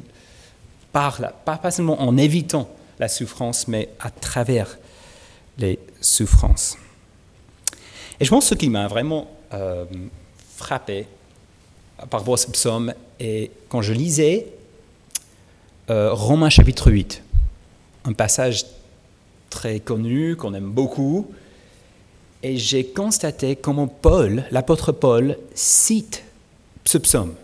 par 0.93 1.21
là, 1.21 1.33
pas, 1.45 1.57
pas 1.57 1.71
seulement 1.71 2.01
en 2.03 2.17
évitant 2.17 2.69
la 2.99 3.09
souffrance, 3.09 3.69
mais 3.69 3.89
à 4.01 4.11
travers 4.11 4.79
les 5.57 5.79
souffrances. 6.01 6.77
Et 8.19 8.25
je 8.25 8.31
pense 8.31 8.45
que 8.45 8.51
ce 8.51 8.55
qui 8.55 8.69
m'a 8.69 8.87
vraiment 8.87 9.31
euh, 9.55 9.87
frappé 10.57 11.07
par 12.11 12.21
rapport 12.21 12.35
à 12.35 12.39
ce 12.39 12.51
psaume, 12.51 12.93
et 13.19 13.51
quand 13.69 13.83
je 13.83 13.93
lisais 13.93 14.47
euh, 15.89 16.13
Romains 16.13 16.51
chapitre 16.51 16.91
8, 16.91 17.23
un 18.05 18.13
passage 18.13 18.67
très 19.49 19.81
connu, 19.81 20.37
qu'on 20.37 20.55
aime 20.55 20.71
beaucoup, 20.71 21.33
et 22.43 22.57
j'ai 22.57 22.85
constaté 22.85 23.57
comment 23.57 23.87
Paul, 23.87 24.45
l'apôtre 24.51 24.93
Paul, 24.93 25.37
cite 25.55 26.25
ce 26.85 26.99
psaume. 26.99 27.35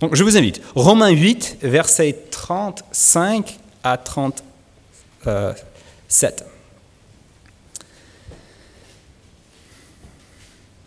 Donc 0.00 0.16
je 0.16 0.24
vous 0.24 0.36
invite, 0.36 0.60
Romains 0.74 1.10
8, 1.10 1.58
versets 1.62 2.18
35 2.30 3.58
à 3.84 3.96
37. 3.98 6.44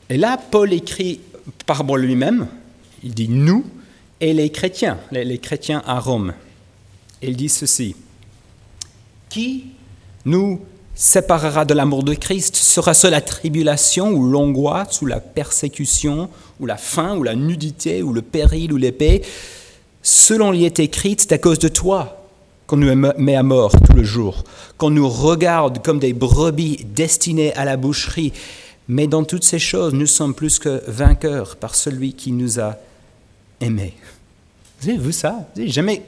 Et 0.09 0.17
là, 0.17 0.37
Paul 0.37 0.73
écrit 0.73 1.21
par 1.65 1.83
lui-même, 1.95 2.47
il 3.03 3.13
dit 3.13 3.29
nous 3.29 3.65
et 4.19 4.33
les 4.33 4.49
chrétiens, 4.49 4.99
les, 5.11 5.37
chrétiens 5.37 5.83
à 5.85 5.99
Rome. 5.99 6.33
il 7.21 7.35
dit 7.35 7.49
ceci 7.49 7.95
Qui 9.29 9.65
nous 10.25 10.61
séparera 10.95 11.65
de 11.65 11.73
l'amour 11.73 12.03
de 12.03 12.13
Christ 12.13 12.55
Sera-ce 12.55 13.08
la 13.08 13.21
tribulation 13.21 14.12
ou 14.12 14.27
l'angoisse 14.27 15.01
ou 15.01 15.05
la 15.05 15.19
persécution 15.19 16.29
ou 16.60 16.65
la 16.65 16.77
faim 16.77 17.17
ou 17.17 17.23
la 17.23 17.36
nudité 17.36 18.01
ou 18.01 18.13
le 18.13 18.21
péril 18.21 18.73
ou 18.73 18.77
l'épée 18.77 19.21
Selon 20.01 20.51
l'y 20.51 20.65
est 20.65 20.79
écrit, 20.79 21.15
c'est 21.17 21.31
à 21.31 21.39
cause 21.39 21.58
de 21.58 21.67
toi 21.67 22.25
qu'on 22.67 22.77
nous 22.77 22.95
met 23.17 23.36
à 23.36 23.43
mort 23.43 23.71
tout 23.71 23.93
le 23.93 24.03
jour, 24.03 24.43
qu'on 24.77 24.91
nous 24.91 25.10
regarde 25.10 25.84
comme 25.84 25.99
des 25.99 26.13
brebis 26.13 26.86
destinées 26.93 27.53
à 27.55 27.65
la 27.65 27.75
boucherie. 27.75 28.31
Mais 28.88 29.08
dans 29.08 29.23
toutes 29.23 29.43
ces 29.43 29.60
choses, 29.60 29.93
nous 29.93 30.05
sommes 30.05 30.36
plus 30.36 30.60
que 30.60 30.84
vainqueurs 30.88 31.55
par 31.55 31.73
celui 31.73 32.13
qui 32.13 32.31
nous 32.31 32.60
a 32.60 32.77
aimés. 33.62 33.95
Vous 34.81 34.89
avez 34.89 34.97
vu 34.99 35.12
ça? 35.12 35.31
Vous 35.31 35.62
n'avez 35.62 35.71
jamais 35.71 36.03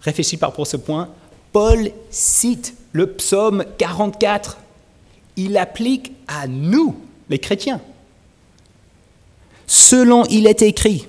réfléchi 0.00 0.36
par 0.36 0.58
à 0.58 0.64
ce 0.64 0.76
point? 0.76 1.08
Paul 1.52 1.90
cite 2.10 2.74
le 2.92 3.06
psaume 3.06 3.64
44. 3.78 4.58
Il 5.36 5.56
applique 5.56 6.12
à 6.28 6.46
nous, 6.46 6.96
les 7.30 7.38
chrétiens. 7.38 7.80
Selon 9.66 10.24
il 10.26 10.46
est 10.46 10.62
écrit, 10.62 11.06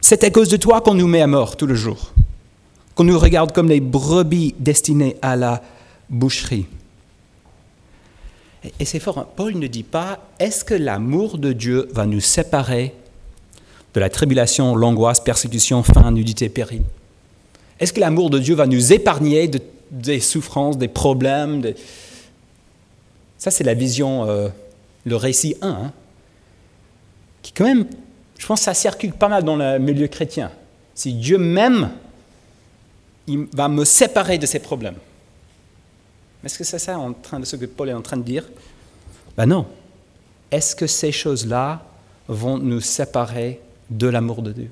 c'est 0.00 0.22
à 0.22 0.30
cause 0.30 0.48
de 0.48 0.56
toi 0.56 0.80
qu'on 0.80 0.94
nous 0.94 1.08
met 1.08 1.22
à 1.22 1.26
mort 1.26 1.56
tout 1.56 1.66
le 1.66 1.74
jour, 1.74 2.12
qu'on 2.94 3.04
nous 3.04 3.18
regarde 3.18 3.52
comme 3.52 3.68
des 3.68 3.80
brebis 3.80 4.54
destinées 4.58 5.16
à 5.22 5.34
la 5.34 5.62
boucherie. 6.08 6.66
Et 8.78 8.84
c'est 8.84 9.00
fort, 9.00 9.18
hein. 9.18 9.26
Paul 9.36 9.56
ne 9.56 9.66
dit 9.66 9.82
pas, 9.82 10.20
est-ce 10.38 10.64
que 10.64 10.74
l'amour 10.74 11.38
de 11.38 11.52
Dieu 11.52 11.88
va 11.92 12.06
nous 12.06 12.20
séparer 12.20 12.94
de 13.92 14.00
la 14.00 14.08
tribulation, 14.08 14.74
l'angoisse, 14.74 15.20
persécution, 15.20 15.82
faim, 15.82 16.10
nudité, 16.12 16.48
péril? 16.48 16.82
Est-ce 17.80 17.92
que 17.92 18.00
l'amour 18.00 18.30
de 18.30 18.38
Dieu 18.38 18.54
va 18.54 18.66
nous 18.66 18.92
épargner 18.92 19.50
des 19.90 20.20
souffrances, 20.20 20.78
des 20.78 20.88
problèmes 20.88 21.62
Ça, 23.38 23.50
c'est 23.50 23.64
la 23.64 23.74
vision, 23.74 24.28
euh, 24.28 24.48
le 25.04 25.16
récit 25.16 25.56
1, 25.60 25.68
hein, 25.68 25.92
qui 27.42 27.52
quand 27.52 27.64
même, 27.64 27.86
je 28.38 28.46
pense 28.46 28.60
que 28.60 28.64
ça 28.64 28.74
circule 28.74 29.12
pas 29.12 29.28
mal 29.28 29.44
dans 29.44 29.56
le 29.56 29.78
milieu 29.78 30.08
chrétien. 30.08 30.50
Si 30.94 31.12
Dieu 31.12 31.38
m'aime, 31.38 31.90
il 33.26 33.46
va 33.52 33.68
me 33.68 33.84
séparer 33.84 34.38
de 34.38 34.46
ces 34.46 34.58
problèmes. 34.58 34.96
Est-ce 36.44 36.58
que 36.58 36.64
c'est 36.64 36.78
ça 36.78 36.98
en 36.98 37.12
train 37.12 37.40
de 37.40 37.44
ce 37.44 37.56
que 37.56 37.64
Paul 37.64 37.88
est 37.88 37.94
en 37.94 38.02
train 38.02 38.16
de 38.18 38.22
dire? 38.22 38.44
Ben 39.36 39.46
non. 39.46 39.66
Est-ce 40.50 40.76
que 40.76 40.86
ces 40.86 41.10
choses-là 41.10 41.82
vont 42.28 42.58
nous 42.58 42.80
séparer 42.80 43.60
de 43.90 44.06
l'amour 44.06 44.42
de 44.42 44.52
Dieu? 44.52 44.70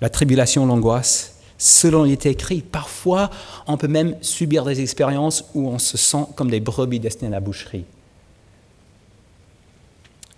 La 0.00 0.10
tribulation, 0.10 0.66
l'angoisse, 0.66 1.35
selon 1.58 2.04
il 2.04 2.12
est 2.12 2.26
écrit, 2.26 2.60
parfois 2.60 3.30
on 3.66 3.76
peut 3.76 3.88
même 3.88 4.16
subir 4.20 4.64
des 4.64 4.80
expériences 4.80 5.44
où 5.54 5.68
on 5.68 5.78
se 5.78 5.96
sent 5.96 6.26
comme 6.36 6.50
des 6.50 6.60
brebis 6.60 7.00
destinées 7.00 7.28
à 7.28 7.32
la 7.32 7.40
boucherie. 7.40 7.84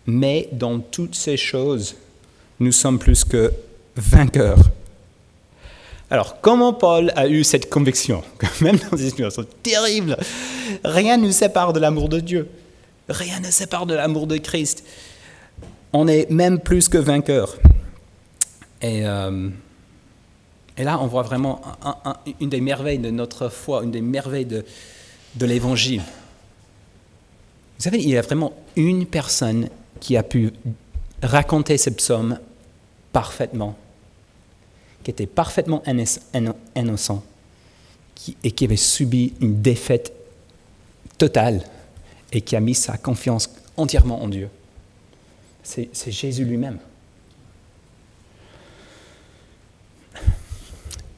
Mais 0.07 0.49
dans 0.53 0.79
toutes 0.81 1.15
ces 1.15 1.37
choses, 1.37 1.97
nous 2.61 2.73
sommes 2.73 2.99
plus 2.99 3.25
que 3.25 3.53
vainqueurs 3.97 4.71
alors, 6.11 6.41
comment 6.41 6.73
Paul 6.73 7.13
a 7.17 7.29
eu 7.29 7.45
cette 7.45 7.69
conviction 7.69 8.23
même 8.63 8.79
dans 8.79 8.97
des 8.97 9.11
situations 9.11 9.45
terribles, 9.63 10.17
rien 10.85 11.19
ne 11.19 11.27
nous 11.27 11.33
sépare 11.33 11.73
de 11.73 11.81
l'amour 11.81 12.09
de 12.09 12.21
Dieu, 12.21 12.49
rien 13.09 13.41
ne 13.41 13.51
sépare 13.51 13.85
de 13.85 13.95
l'amour 13.95 14.27
de 14.27 14.39
Christ. 14.39 14.85
On 15.93 16.09
est 16.09 16.31
même 16.31 16.61
plus 16.61 16.89
que 16.89 16.99
vainqueur. 16.99 17.59
Et, 18.81 19.07
euh, 19.07 19.51
et 20.79 20.85
là, 20.85 20.99
on 21.01 21.07
voit 21.07 21.23
vraiment 21.23 21.61
un- 21.83 21.97
un- 22.05 22.17
une 22.41 22.49
des 22.49 22.61
merveilles 22.61 22.99
de 22.99 23.11
notre 23.11 23.49
foi, 23.49 23.83
une 23.83 23.91
des 23.91 24.01
merveilles 24.01 24.47
de, 24.47 24.65
l'Évangile. 25.45 26.01
Vous 26.03 27.83
savez, 27.85 27.99
il 27.99 28.09
y 28.09 28.17
a 28.17 28.23
vraiment 28.23 28.53
une 28.77 29.05
personne 29.07 29.69
qui 30.01 30.17
a 30.17 30.23
pu 30.23 30.53
raconter 31.23 31.77
ce 31.79 31.91
psaume 31.91 32.39
parfaitement, 33.13 33.77
qui 35.03 35.11
était 35.11 35.27
parfaitement 35.27 35.83
inno- 35.87 36.21
inno- 36.35 36.57
innocent 36.77 37.23
et 38.45 38.51
qui 38.53 38.65
avait 38.65 38.77
subi 38.77 39.35
une 39.41 39.61
défaite 39.61 40.13
totale 41.19 41.63
et 42.33 42.41
qui 42.41 42.55
a 42.57 42.61
mis 42.61 42.75
sa 42.75 42.97
confiance 42.99 43.51
entièrement 43.77 44.23
en 44.23 44.29
Dieu. 44.29 44.49
C'est 45.63 45.91
Jésus 46.11 46.45
lui-même. 46.45 46.79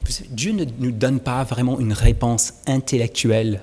Dieu 0.29 0.51
ne 0.51 0.65
nous 0.79 0.91
donne 0.91 1.19
pas 1.19 1.43
vraiment 1.43 1.79
une 1.79 1.93
réponse 1.93 2.53
intellectuelle 2.67 3.61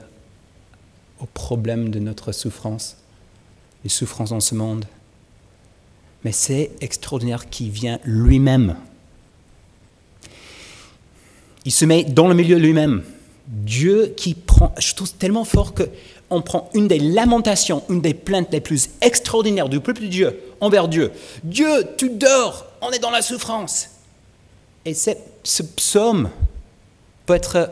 au 1.20 1.26
problème 1.26 1.90
de 1.90 1.98
notre 1.98 2.32
souffrance, 2.32 2.96
les 3.84 3.90
souffrances 3.90 4.30
dans 4.30 4.40
ce 4.40 4.54
monde. 4.54 4.84
Mais 6.24 6.32
c'est 6.32 6.70
extraordinaire 6.80 7.48
qu'il 7.48 7.70
vient 7.70 7.98
lui-même. 8.04 8.76
Il 11.64 11.72
se 11.72 11.84
met 11.84 12.04
dans 12.04 12.28
le 12.28 12.34
milieu 12.34 12.56
lui-même. 12.56 13.02
Dieu 13.46 14.14
qui 14.16 14.34
prend, 14.34 14.74
je 14.78 14.94
trouve 14.94 15.12
tellement 15.14 15.44
fort 15.44 15.74
que 15.74 15.88
on 16.30 16.42
prend 16.42 16.68
une 16.74 16.88
des 16.88 16.98
lamentations, 16.98 17.82
une 17.88 18.02
des 18.02 18.12
plaintes 18.12 18.52
les 18.52 18.60
plus 18.60 18.90
extraordinaires 19.00 19.68
du 19.68 19.80
peuple 19.80 20.02
de 20.02 20.06
Dieu 20.08 20.40
envers 20.60 20.88
Dieu. 20.88 21.10
Dieu, 21.42 21.68
tu 21.96 22.10
dors, 22.10 22.66
on 22.82 22.90
est 22.90 22.98
dans 22.98 23.10
la 23.10 23.22
souffrance. 23.22 23.88
Et 24.88 24.94
ce 24.94 25.62
psaume 25.62 26.30
être, 27.28 27.70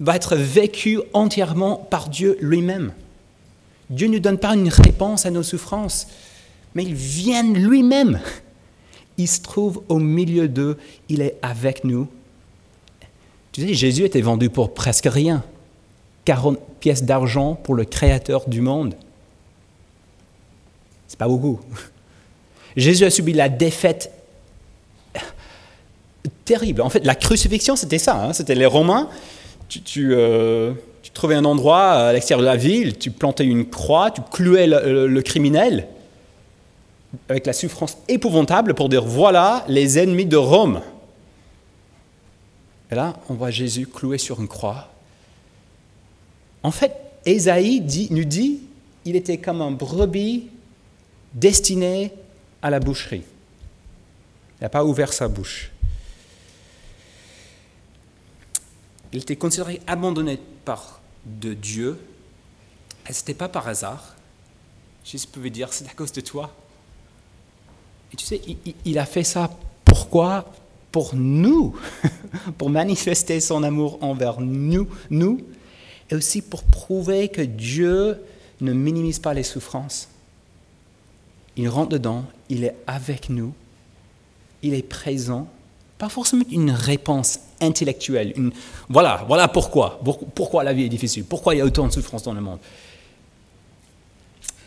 va 0.00 0.16
être 0.16 0.34
vécu 0.34 0.98
entièrement 1.12 1.76
par 1.76 2.08
Dieu 2.08 2.36
lui-même. 2.40 2.92
Dieu 3.88 4.08
ne 4.08 4.18
donne 4.18 4.38
pas 4.38 4.54
une 4.54 4.68
réponse 4.68 5.24
à 5.24 5.30
nos 5.30 5.44
souffrances, 5.44 6.08
mais 6.74 6.82
il 6.82 6.94
vient 6.94 7.44
lui-même. 7.44 8.18
Il 9.18 9.28
se 9.28 9.40
trouve 9.40 9.84
au 9.88 10.00
milieu 10.00 10.48
d'eux, 10.48 10.78
il 11.08 11.20
est 11.20 11.36
avec 11.42 11.84
nous. 11.84 12.08
Tu 13.52 13.60
sais, 13.60 13.74
Jésus 13.74 14.02
était 14.02 14.20
vendu 14.20 14.50
pour 14.50 14.74
presque 14.74 15.06
rien. 15.06 15.44
40 16.24 16.58
pièces 16.80 17.04
d'argent 17.04 17.54
pour 17.54 17.76
le 17.76 17.84
créateur 17.84 18.48
du 18.48 18.62
monde. 18.62 18.96
C'est 21.06 21.18
pas 21.18 21.28
beaucoup. 21.28 21.60
Jésus 22.76 23.04
a 23.04 23.10
subi 23.10 23.32
la 23.32 23.48
défaite 23.48 24.10
terrible. 26.44 26.82
En 26.82 26.90
fait, 26.90 27.04
la 27.04 27.14
crucifixion, 27.14 27.76
c'était 27.76 27.98
ça. 27.98 28.24
hein. 28.24 28.32
C'était 28.32 28.54
les 28.54 28.66
Romains. 28.66 29.08
Tu, 29.68 30.14
euh, 30.14 30.72
tu 31.02 31.10
trouvais 31.10 31.34
un 31.34 31.44
endroit 31.44 31.92
à 31.92 32.12
l'extérieur 32.12 32.40
de 32.40 32.46
la 32.46 32.56
ville, 32.56 32.98
tu 32.98 33.10
plantais 33.10 33.44
une 33.44 33.68
croix, 33.68 34.10
tu 34.10 34.20
clouais 34.30 34.66
le, 34.66 35.20
criminel 35.22 35.88
avec 37.28 37.46
la 37.46 37.52
souffrance 37.52 37.98
épouvantable 38.08 38.74
pour 38.74 38.88
dire 38.88 39.04
voilà 39.04 39.64
les 39.68 39.98
ennemis 39.98 40.26
de 40.26 40.36
Rome. 40.36 40.82
Et 42.90 42.94
là, 42.94 43.14
on 43.30 43.34
voit 43.34 43.50
Jésus 43.50 43.86
cloué 43.86 44.18
sur 44.18 44.40
une 44.40 44.48
croix. 44.48 44.90
En 46.62 46.70
fait, 46.70 46.94
Ésaïe 47.24 47.82
nous 48.10 48.24
dit 48.24 48.60
il 49.04 49.16
était 49.16 49.38
comme 49.38 49.60
un 49.62 49.70
brebis 49.70 50.48
destiné 51.34 52.12
à 52.60 52.70
la 52.70 52.78
boucherie. 52.78 53.24
Il 54.60 54.62
n'a 54.62 54.68
pas 54.68 54.84
ouvert 54.84 55.12
sa 55.12 55.28
bouche. 55.28 55.71
Il 59.12 59.20
était 59.20 59.36
considéré 59.36 59.80
abandonné 59.86 60.38
par 60.64 61.00
de 61.26 61.54
Dieu. 61.54 61.98
Et 63.08 63.12
ce 63.12 63.20
n'était 63.20 63.34
pas 63.34 63.48
par 63.48 63.68
hasard. 63.68 64.14
Jésus 65.04 65.26
pouvait 65.26 65.50
dire 65.50 65.72
c'est 65.72 65.88
à 65.88 65.92
cause 65.94 66.12
de 66.12 66.20
toi. 66.20 66.54
Et 68.12 68.16
tu 68.16 68.24
sais, 68.24 68.40
il, 68.46 68.74
il- 68.84 68.98
a 68.98 69.06
fait 69.06 69.24
ça 69.24 69.50
pourquoi? 69.84 70.52
Pour 70.90 71.14
nous, 71.14 71.74
pour 72.58 72.68
manifester 72.68 73.40
son 73.40 73.62
amour 73.62 73.96
envers 74.02 74.42
nous, 74.42 74.86
nous, 75.08 75.40
et 76.10 76.14
aussi 76.14 76.42
pour 76.42 76.62
prouver 76.64 77.28
que 77.30 77.40
Dieu 77.40 78.20
ne 78.60 78.74
minimise 78.74 79.18
pas 79.18 79.32
les 79.32 79.42
souffrances. 79.42 80.08
Il 81.56 81.66
rentre 81.70 81.88
dedans, 81.90 82.26
il 82.50 82.64
est 82.64 82.76
avec 82.86 83.30
nous, 83.30 83.54
il 84.62 84.74
est 84.74 84.82
présent, 84.86 85.48
pas 86.02 86.08
forcément 86.08 86.42
une 86.50 86.72
réponse 86.72 87.38
intellectuelle, 87.60 88.34
voilà, 88.88 89.24
voilà 89.28 89.46
pourquoi, 89.46 90.00
pour- 90.02 90.18
pourquoi 90.18 90.64
la 90.64 90.72
vie 90.72 90.82
est 90.82 90.88
difficile, 90.88 91.22
pourquoi 91.22 91.54
il 91.54 91.58
y 91.58 91.60
a 91.60 91.64
autant 91.64 91.86
de 91.86 91.92
souffrances 91.92 92.24
dans 92.24 92.34
le 92.34 92.40
monde, 92.40 92.58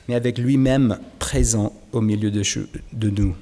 mais 0.07 0.15
avec 0.15 0.37
lui-même 0.37 0.97
présent 1.19 1.73
au 1.91 1.99
milieu 1.99 2.31
de, 2.31 3.09
nous. 3.09 3.35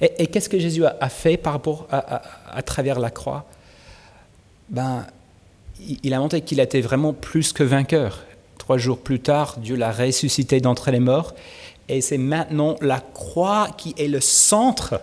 Et, 0.00 0.26
qu'est-ce 0.28 0.48
que 0.48 0.58
Jésus 0.58 0.86
a, 0.86 1.08
fait 1.10 1.38
à, 1.90 2.62
travers 2.62 2.98
la 2.98 3.10
croix? 3.10 3.44
Ben, 4.70 5.06
il 6.02 6.14
a 6.14 6.18
montré 6.18 6.40
qu'il 6.40 6.60
était 6.60 6.80
vraiment 6.80 7.12
plus 7.12 7.52
que 7.52 7.62
vainqueur. 7.62 8.24
Trois 8.56 8.78
jours 8.78 9.00
plus 9.00 9.20
tard, 9.20 9.58
Dieu 9.58 9.76
l'a 9.76 9.92
ressuscité 9.92 10.62
d'entre 10.62 10.90
les 10.90 11.00
morts. 11.00 11.34
Et 11.90 12.00
c'est 12.00 12.16
maintenant 12.16 12.76
la 12.80 13.00
croix 13.00 13.68
qui 13.76 13.94
est 13.98 14.08
le 14.08 14.22
centre 14.22 15.02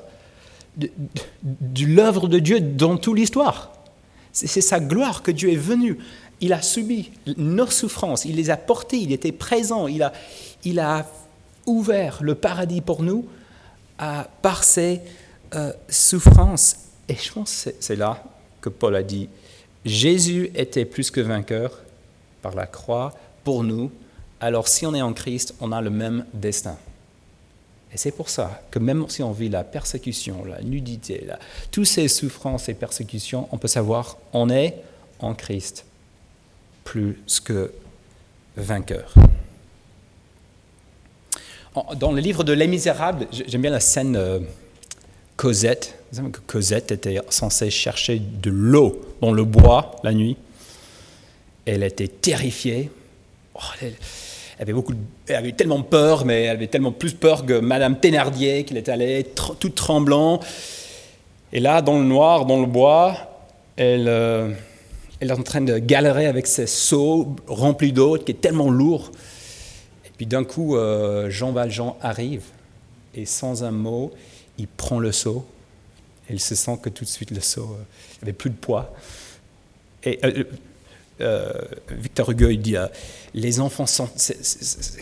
de, 0.78 1.86
l'œuvre 1.86 2.28
de 2.28 2.40
Dieu 2.40 2.60
dans 2.60 2.98
toute 2.98 3.18
l'histoire. 3.18 3.74
C'est 4.32 4.62
sa 4.62 4.80
gloire 4.80 5.24
que 5.24 5.32
Dieu 5.32 5.52
est 5.52 5.56
venu. 5.56 5.98
Il 6.42 6.54
a 6.54 6.62
subi 6.62 7.12
nos 7.38 7.68
souffrances, 7.68 8.26
il 8.26 8.36
les 8.36 8.52
a 8.52 8.58
portées, 8.58 8.98
il 8.98 9.12
était 9.12 9.32
présent, 9.32 9.88
il 9.88 10.04
a, 10.04 10.14
il 10.64 10.80
a 10.80 11.08
ouvert 11.66 12.20
le 12.22 12.36
paradis 12.36 12.82
pour 12.82 13.02
nous 13.02 13.26
par 13.98 14.64
ses 14.64 15.02
euh, 15.56 15.74
souffrances. 15.90 16.78
Et 17.10 17.16
je 17.16 17.32
pense 17.32 17.64
que 17.64 17.72
c'est 17.80 17.96
là 17.96 18.24
que 18.62 18.70
Paul 18.70 18.96
a 18.96 19.02
dit, 19.02 19.30
Jésus 19.86 20.52
était 20.54 20.86
plus 20.86 21.10
que 21.10 21.22
vainqueur 21.22 21.80
par 22.42 22.54
la 22.54 22.68
croix 22.68 23.14
pour 23.44 23.64
nous, 23.64 23.92
alors 24.40 24.68
si 24.68 24.86
on 24.86 24.94
est 24.94 25.02
en 25.02 25.14
Christ, 25.14 25.56
on 25.62 25.72
a 25.72 25.82
le 25.82 25.90
même 25.90 26.26
destin. 26.34 26.78
Et 27.94 27.98
c'est 27.98 28.12
pour 28.12 28.30
ça 28.30 28.62
que 28.70 28.80
même 28.80 29.06
si 29.10 29.24
on 29.24 29.32
vit 29.32 29.50
la 29.50 29.64
persécution, 29.64 30.44
la 30.46 30.62
nudité, 30.62 31.24
la- 31.26 31.40
toutes 31.72 31.86
ces 31.88 32.08
souffrances 32.08 32.68
et 32.70 32.74
persécutions, 32.74 33.48
on 33.52 33.58
peut 33.58 33.68
savoir 33.70 34.18
on 34.34 34.50
est 34.50 34.76
en 35.20 35.34
Christ 35.34 35.86
plus 36.84 37.18
que 37.44 37.72
vainqueur. 38.56 39.14
Dans 42.00 42.12
le 42.12 42.22
livre 42.22 42.44
de 42.44 42.54
Les 42.54 42.68
Misérables, 42.68 43.28
j'aime 43.32 43.62
bien 43.62 43.70
la 43.72 43.80
scène 43.80 44.16
euh, 44.16 44.40
Cosette. 45.36 46.00
Cosette 46.48 46.92
était 46.92 47.20
censée 47.30 47.70
chercher 47.70 48.20
de 48.20 48.50
l'eau 48.50 49.00
dans 49.22 49.32
le 49.32 49.44
bois 49.44 49.96
la 50.04 50.12
nuit. 50.14 50.38
Elle 51.66 51.84
était 51.84 52.08
terrifiée. 52.08 52.90
Oh, 53.54 53.60
elle 54.58 54.64
avait 54.64 54.74
beaucoup, 54.74 54.94
tellement 55.26 55.84
peur, 55.84 56.26
mais 56.26 56.44
elle 56.44 56.56
avait 56.56 56.68
tellement 56.68 56.92
plus 56.92 57.14
peur 57.14 57.46
que 57.46 57.60
Madame 57.60 58.00
Thénardier, 58.00 58.64
qu'elle 58.64 58.78
est 58.78 58.90
allée 58.90 59.22
tr- 59.22 59.56
toute 59.58 59.76
tremblant. 59.76 60.40
Et 61.54 61.60
là, 61.60 61.82
dans 61.82 62.00
le 62.00 62.06
noir, 62.06 62.46
dans 62.46 62.60
le 62.60 62.66
bois, 62.66 63.16
elle, 63.76 64.08
euh, 64.08 64.52
elle 65.20 65.30
est 65.30 65.34
en 65.34 65.44
train 65.44 65.62
de 65.62 65.78
galérer 65.78 66.26
avec 66.26 66.48
ses 66.48 66.66
seaux 66.66 67.36
remplis 67.46 67.94
d'eau, 67.94 68.18
qui 68.18 68.32
est 68.32 68.42
tellement 68.42 68.72
lourd. 68.72 69.12
Et 70.06 70.10
puis 70.18 70.26
d'un 70.26 70.44
coup, 70.44 70.76
euh, 70.76 71.30
Jean 71.30 71.52
Valjean 71.52 71.96
arrive, 72.02 72.44
et 73.14 73.26
sans 73.26 73.64
un 73.64 73.72
mot, 73.72 74.12
il 74.58 74.68
prend 74.68 75.00
le 75.00 75.12
seau. 75.12 75.46
Elle 76.30 76.40
se 76.40 76.56
sent 76.56 76.80
que 76.82 76.90
tout 76.90 77.04
de 77.06 77.10
suite 77.10 77.30
le 77.30 77.42
seau 77.42 77.76
euh, 77.80 78.24
avait 78.24 78.34
plus 78.34 78.50
de 78.50 78.56
poids. 78.56 78.92
Et 80.04 80.20
euh, 81.22 81.52
Victor 81.90 82.32
Hugo 82.32 82.50
il 82.50 82.62
dit 82.62 82.78
euh, 82.78 82.88
les 83.34 83.60
enfants 83.60 83.86
sont, 83.86 84.10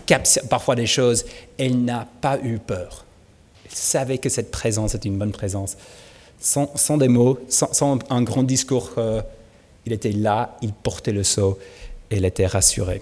captent 0.05 0.41
parfois 0.49 0.76
des 0.76 0.86
choses. 0.86 1.26
Elle 1.57 1.84
n'a 1.84 2.07
pas 2.22 2.39
eu 2.41 2.59
peur. 2.59 3.05
Elle 3.66 3.72
savait 3.72 4.18
que 4.18 4.30
cette 4.30 4.51
présence 4.51 4.95
était 4.95 5.09
une 5.09 5.18
bonne 5.18 5.32
présence. 5.32 5.78
Sans, 6.39 6.97
des 6.97 7.07
mots, 7.07 7.39
sans, 7.49 7.99
un 8.09 8.22
grand 8.22 8.43
discours, 8.43 8.91
euh, 8.97 9.22
il 9.86 9.93
était 9.93 10.11
là, 10.11 10.57
il 10.61 10.74
portait 10.74 11.13
le 11.13 11.24
seau, 11.24 11.57
elle 12.09 12.26
était 12.26 12.45
rassurée. 12.45 13.01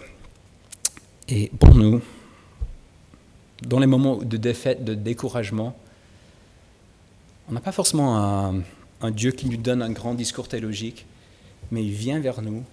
Et 1.27 1.51
pour 1.59 1.73
nous, 1.73 2.01
dans 3.67 3.79
les 3.79 3.87
moments 3.87 4.17
de 4.17 4.37
défaite, 4.37 4.83
de 4.83 4.93
découragement, 4.93 5.75
on 7.49 7.53
n'a 7.53 7.61
pas 7.61 7.71
forcément 7.71 8.63
un, 9.01 9.11
Dieu 9.11 9.31
qui 9.31 9.47
nous 9.47 9.57
donne 9.57 9.81
un 9.81 9.91
grand 9.91 10.13
discours 10.13 10.47
théologique, 10.47 11.05
mais 11.71 11.83
il 11.83 11.91
vient 11.91 12.19
vers 12.19 12.41
nous, 12.41 12.63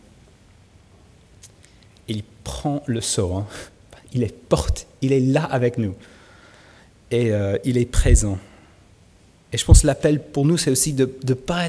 il 2.11 2.23
prend 2.45 2.83
le 2.87 3.01
seau, 3.01 3.35
hein. 3.35 3.47
il 4.13 4.23
est 4.23 4.35
porte, 4.35 4.87
il 5.01 5.13
est 5.13 5.21
là 5.21 5.45
avec 5.45 5.79
nous, 5.79 5.95
et 7.11 7.33
euh, 7.33 7.57
il 7.65 7.79
est 7.79 7.87
présent. 7.87 8.39
Et 9.53 9.59
je 9.59 9.65
pense 9.65 9.83
que 9.83 9.87
l'appel 9.87 10.23
pour 10.23 10.45
nous, 10.45 10.57
c'est 10.57 10.71
aussi 10.71 10.93
de 10.93 11.13
ne 11.27 11.35
pas, 11.35 11.69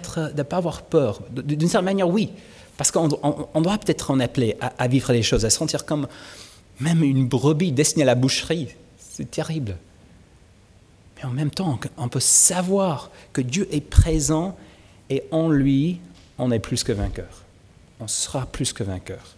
avoir 0.52 0.84
peur. 0.84 1.22
D'une 1.32 1.68
certaine 1.68 1.86
manière, 1.86 2.10
oui, 2.10 2.30
parce 2.78 2.92
qu'on 2.92 3.10
on, 3.54 3.62
doit 3.62 3.78
peut-être 3.78 4.12
en 4.12 4.20
appeler 4.20 4.56
à, 4.62 4.68
à, 4.78 4.88
vivre 4.88 5.14
les 5.14 5.24
choses, 5.24 5.46
à 5.46 5.50
sentir 5.50 5.86
comme 5.86 6.08
même 6.80 7.04
une 7.04 7.28
brebis 7.28 7.72
destinée 7.72 8.04
à 8.04 8.08
la 8.08 8.16
boucherie. 8.16 8.70
C'est 8.98 9.30
terrible. 9.30 9.78
Mais 11.18 11.26
en 11.26 11.32
même 11.32 11.52
temps, 11.52 11.80
on 11.98 12.08
peut 12.08 12.20
savoir 12.20 13.12
que 13.34 13.42
Dieu 13.42 13.68
est 13.72 13.82
présent 13.82 14.56
et 15.10 15.24
en 15.32 15.50
lui, 15.50 16.00
on 16.38 16.52
est 16.52 16.60
plus 16.60 16.84
que 16.84 16.92
vainqueur. 16.92 17.44
On 18.00 18.08
sera 18.08 18.46
plus 18.46 18.74
que 18.74 18.84
vainqueur. 18.84 19.36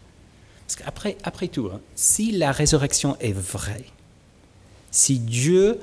Après 0.86 1.48
tout, 1.48 1.70
hein, 1.74 1.80
si 1.96 2.32
la 2.32 2.52
résurrection 2.52 3.18
est 3.20 3.34
vraie, 3.34 3.86
si 4.92 5.20
Dieu 5.20 5.80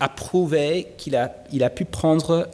a 0.00 0.08
prouvé 0.08 0.88
qu'il 0.98 1.16
a, 1.16 1.34
il 1.52 1.62
a 1.62 1.70
pu 1.70 1.84
prendre 1.84 2.48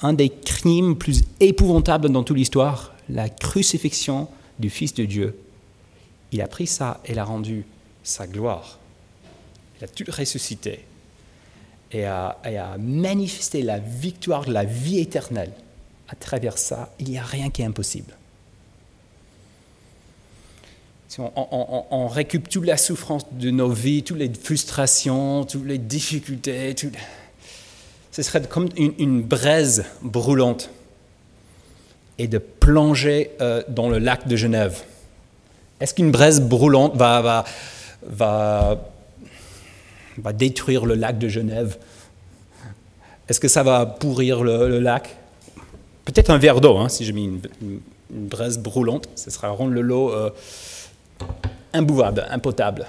un 0.00 0.12
des 0.12 0.28
crimes 0.28 0.96
plus 0.96 1.22
épouvantables 1.40 2.08
dans 2.08 2.24
toute 2.24 2.36
l'histoire, 2.36 2.94
la 3.08 3.28
crucifixion 3.28 4.28
du 4.58 4.70
Fils 4.70 4.94
de 4.94 5.04
Dieu, 5.04 5.38
il 6.32 6.40
a 6.40 6.48
pris 6.48 6.66
ça 6.66 7.00
et 7.04 7.14
l'a 7.14 7.24
rendu 7.24 7.64
sa 8.02 8.26
gloire. 8.26 8.78
Il 9.78 9.84
a 9.84 9.88
tout 9.88 10.04
ressuscité 10.08 10.84
et 11.92 12.04
a, 12.04 12.38
et 12.44 12.58
a 12.58 12.76
manifesté 12.78 13.62
la 13.62 13.78
victoire 13.78 14.44
de 14.44 14.52
la 14.52 14.64
vie 14.64 14.98
éternelle. 14.98 15.52
À 16.08 16.16
travers 16.16 16.58
ça, 16.58 16.92
il 16.98 17.10
n'y 17.10 17.18
a 17.18 17.22
rien 17.22 17.50
qui 17.50 17.62
est 17.62 17.66
impossible. 17.66 18.14
Si 21.08 21.20
on, 21.20 22.08
récupère 22.08 22.48
toute 22.48 22.66
la 22.66 22.76
souffrance 22.76 23.24
de 23.32 23.50
nos 23.50 23.70
vies, 23.70 24.02
toutes 24.02 24.18
les 24.18 24.32
frustrations, 24.32 25.44
toutes 25.44 25.66
les 25.66 25.78
difficultés, 25.78 26.74
ce 28.10 28.22
serait 28.22 28.42
comme 28.42 28.68
une, 28.76 29.22
braise 29.22 29.84
brûlante 30.02 30.70
et 32.18 32.26
de 32.26 32.38
plonger 32.38 33.32
euh, 33.40 33.62
dans 33.68 33.88
le 33.88 33.98
lac 33.98 34.26
de 34.26 34.36
Genève. 34.36 34.82
Est-ce 35.80 35.94
qu'une 35.94 36.10
braise 36.10 36.40
brûlante 36.40 36.96
va, 36.96 37.44
détruire 40.32 40.86
le 40.86 40.94
lac 40.94 41.18
de 41.18 41.28
Genève? 41.28 41.76
Est-ce 43.28 43.40
que 43.40 43.48
ça 43.48 43.62
va 43.62 43.84
pourrir 43.84 44.42
le, 44.42 44.78
lac? 44.78 45.16
Peut-être 46.04 46.30
un 46.30 46.38
verre 46.38 46.60
d'eau, 46.60 46.76
hein, 46.76 46.88
si 46.88 47.04
je 47.04 47.12
mets 47.12 47.24
une, 47.24 47.40
braise 48.10 48.58
brûlante, 48.58 49.08
ce 49.16 49.30
sera 49.30 49.48
rendre 49.48 49.72
le 49.72 49.80
lot 49.80 50.12
euh, 50.12 50.30
imbuvable, 51.74 52.26
impotable. 52.30 52.86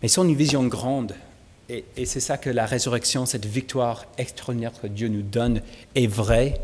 Mais 0.00 0.08
c'est 0.08 0.20
une 0.20 0.34
vision 0.34 0.64
grande. 0.66 1.14
Et, 1.68 1.84
c'est 2.04 2.20
ça 2.20 2.36
que 2.36 2.50
la 2.50 2.66
résurrection, 2.66 3.26
cette 3.26 3.46
victoire 3.46 4.04
extraordinaire 4.18 4.72
que 4.80 4.86
Dieu 4.86 5.08
nous 5.08 5.22
donne, 5.22 5.60
est 5.94 6.06
vraie. 6.06 6.60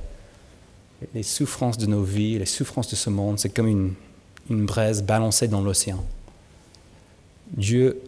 Les 1.15 1.23
souffrances 1.23 1.79
de 1.79 1.87
nos 1.87 2.03
vies, 2.03 2.39
les 2.39 2.47
souffrances 2.47 2.91
de 2.91 2.97
ce 2.97 3.09
monde, 3.09 3.39
c'est 3.39 3.49
comme 3.49 3.67
une, 3.67 3.95
braise 4.67 5.03
balancée 5.03 5.49
dans 5.49 5.63
l'océan. 5.63 6.05
Dieu 7.53 8.01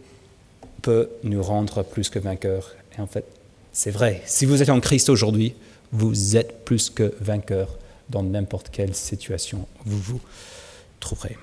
peut 0.81 1.09
nous 1.23 1.41
rendre 1.41 1.83
plus 1.83 2.09
que 2.09 2.19
vainqueurs. 2.19 2.75
Et 2.97 3.01
en 3.01 3.07
fait, 3.07 3.25
c'est 3.71 3.91
vrai. 3.91 4.21
Si 4.25 4.45
vous 4.45 4.61
êtes 4.61 4.69
en 4.69 4.79
Christ 4.79 5.09
aujourd'hui, 5.09 5.55
vous 5.91 6.37
êtes 6.37 6.63
plus 6.65 6.89
que 6.89 7.13
vainqueur 7.19 7.77
dans 8.09 8.23
n'importe 8.23 8.69
quelle 8.69 8.93
situation 8.93 9.65
vous 9.85 9.99
vous 9.99 10.21
trouverez. 10.99 11.37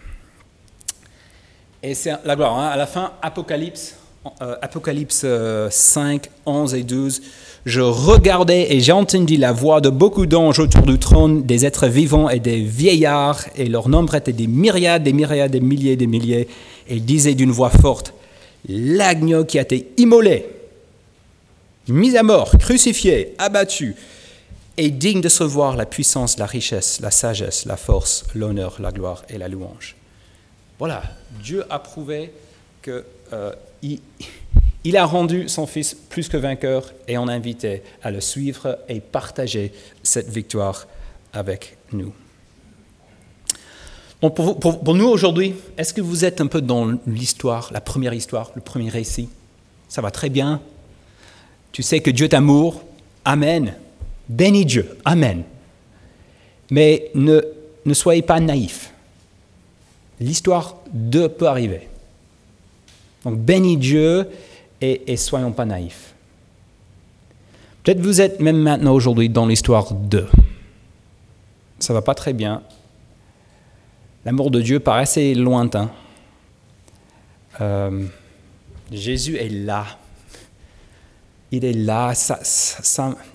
Et 1.82 1.94
c'est 1.94 2.12
la 2.24 2.36
gloire. 2.36 2.58
Hein. 2.58 2.68
À 2.68 2.76
la 2.76 2.86
fin, 2.86 3.12
Apocalypse, 3.22 3.96
euh, 4.42 4.56
Apocalypse 4.60 5.24
5, 5.70 6.26
euh, 6.26 6.30
11 6.44 6.74
et 6.74 6.82
12. 6.82 7.22
Je 7.64 7.80
regardais 7.80 8.74
et 8.74 8.80
j'ai 8.80 8.92
entendu 8.92 9.36
la 9.36 9.52
voix 9.52 9.80
de 9.80 9.88
beaucoup 9.88 10.26
d'anges 10.26 10.58
autour 10.58 10.82
du 10.82 10.98
trône, 10.98 11.44
des 11.44 11.64
êtres 11.64 11.86
vivants 11.86 12.28
et 12.28 12.38
des 12.38 12.60
vieillards, 12.60 13.44
et 13.56 13.66
leur 13.66 13.88
nombre 13.88 14.14
était 14.14 14.32
des 14.32 14.46
myriades, 14.46 15.02
des 15.02 15.12
myriades, 15.12 15.50
des 15.50 15.60
milliers, 15.60 15.96
des 15.96 16.06
milliers, 16.06 16.48
et 16.88 16.96
ils 16.96 17.04
disaient 17.04 17.34
d'une 17.34 17.50
voix 17.50 17.70
forte 17.70 18.14
L'agneau 18.68 19.46
qui 19.46 19.58
a 19.58 19.62
été 19.62 19.90
immolé, 19.96 20.46
mis 21.88 22.14
à 22.16 22.22
mort, 22.22 22.58
crucifié, 22.58 23.34
abattu, 23.38 23.96
est 24.76 24.90
digne 24.90 25.22
de 25.22 25.30
se 25.30 25.44
voir 25.44 25.76
la 25.76 25.86
puissance, 25.86 26.38
la 26.38 26.46
richesse, 26.46 27.00
la 27.00 27.10
sagesse, 27.10 27.64
la 27.64 27.78
force, 27.78 28.24
l'honneur, 28.34 28.76
la 28.80 28.92
gloire 28.92 29.22
et 29.30 29.38
la 29.38 29.48
louange. 29.48 29.96
Voilà, 30.80 31.02
Dieu 31.42 31.62
a 31.68 31.78
prouvé 31.78 32.32
qu'il 32.82 33.04
euh, 33.34 33.52
il 34.82 34.96
a 34.96 35.04
rendu 35.04 35.46
son 35.46 35.66
Fils 35.66 35.94
plus 35.94 36.30
que 36.30 36.38
vainqueur 36.38 36.94
et 37.06 37.18
on 37.18 37.28
invitait 37.28 37.82
à 38.02 38.10
le 38.10 38.22
suivre 38.22 38.78
et 38.88 39.00
partager 39.00 39.74
cette 40.02 40.30
victoire 40.30 40.88
avec 41.34 41.76
nous. 41.92 42.14
pour, 44.20 44.94
nous 44.94 45.06
aujourd'hui, 45.06 45.54
est-ce 45.76 45.92
que 45.92 46.00
vous 46.00 46.24
êtes 46.24 46.40
un 46.40 46.46
peu 46.46 46.62
dans 46.62 46.96
l'histoire, 47.06 47.68
la 47.74 47.82
première 47.82 48.14
histoire, 48.14 48.50
le 48.54 48.62
premier 48.62 48.88
récit? 48.88 49.28
Ça 49.86 50.00
va 50.00 50.10
très 50.10 50.30
bien. 50.30 50.62
Tu 51.72 51.82
sais 51.82 52.00
que 52.00 52.10
Dieu 52.10 52.24
est 52.24 52.34
amour. 52.34 52.82
Amen. 53.26 53.74
Bénis 54.30 54.64
Dieu. 54.64 54.96
Amen. 55.04 55.42
Mais 56.70 57.10
ne 57.14 57.92
soyez 57.92 58.22
pas 58.22 58.40
naïfs 58.40 58.94
l'histoire 60.20 60.76
de 60.92 61.26
peut 61.26 61.48
arriver. 61.48 61.88
Donc 63.24 63.38
bénis 63.38 63.76
Dieu 63.76 64.28
et, 64.80 65.16
soyons 65.16 65.52
pas 65.52 65.64
naïfs. 65.64 66.14
Peut-être 67.82 68.00
vous 68.00 68.20
êtes 68.20 68.40
même 68.40 68.58
maintenant 68.58 68.92
aujourd'hui 68.92 69.28
dans 69.28 69.46
l'histoire 69.46 69.92
de. 69.92 70.26
Ça 71.78 71.92
va 71.94 72.02
pas 72.02 72.14
très 72.14 72.32
bien. 72.32 72.62
L'amour 74.24 74.50
de 74.50 74.60
Dieu 74.60 74.80
paraît 74.80 75.02
assez 75.02 75.34
lointain. 75.34 75.90
Euh, 77.60 78.06
Jésus 78.92 79.36
est 79.36 79.48
là. 79.48 79.86
Il 81.50 81.64
est 81.64 81.72
là. 81.72 82.12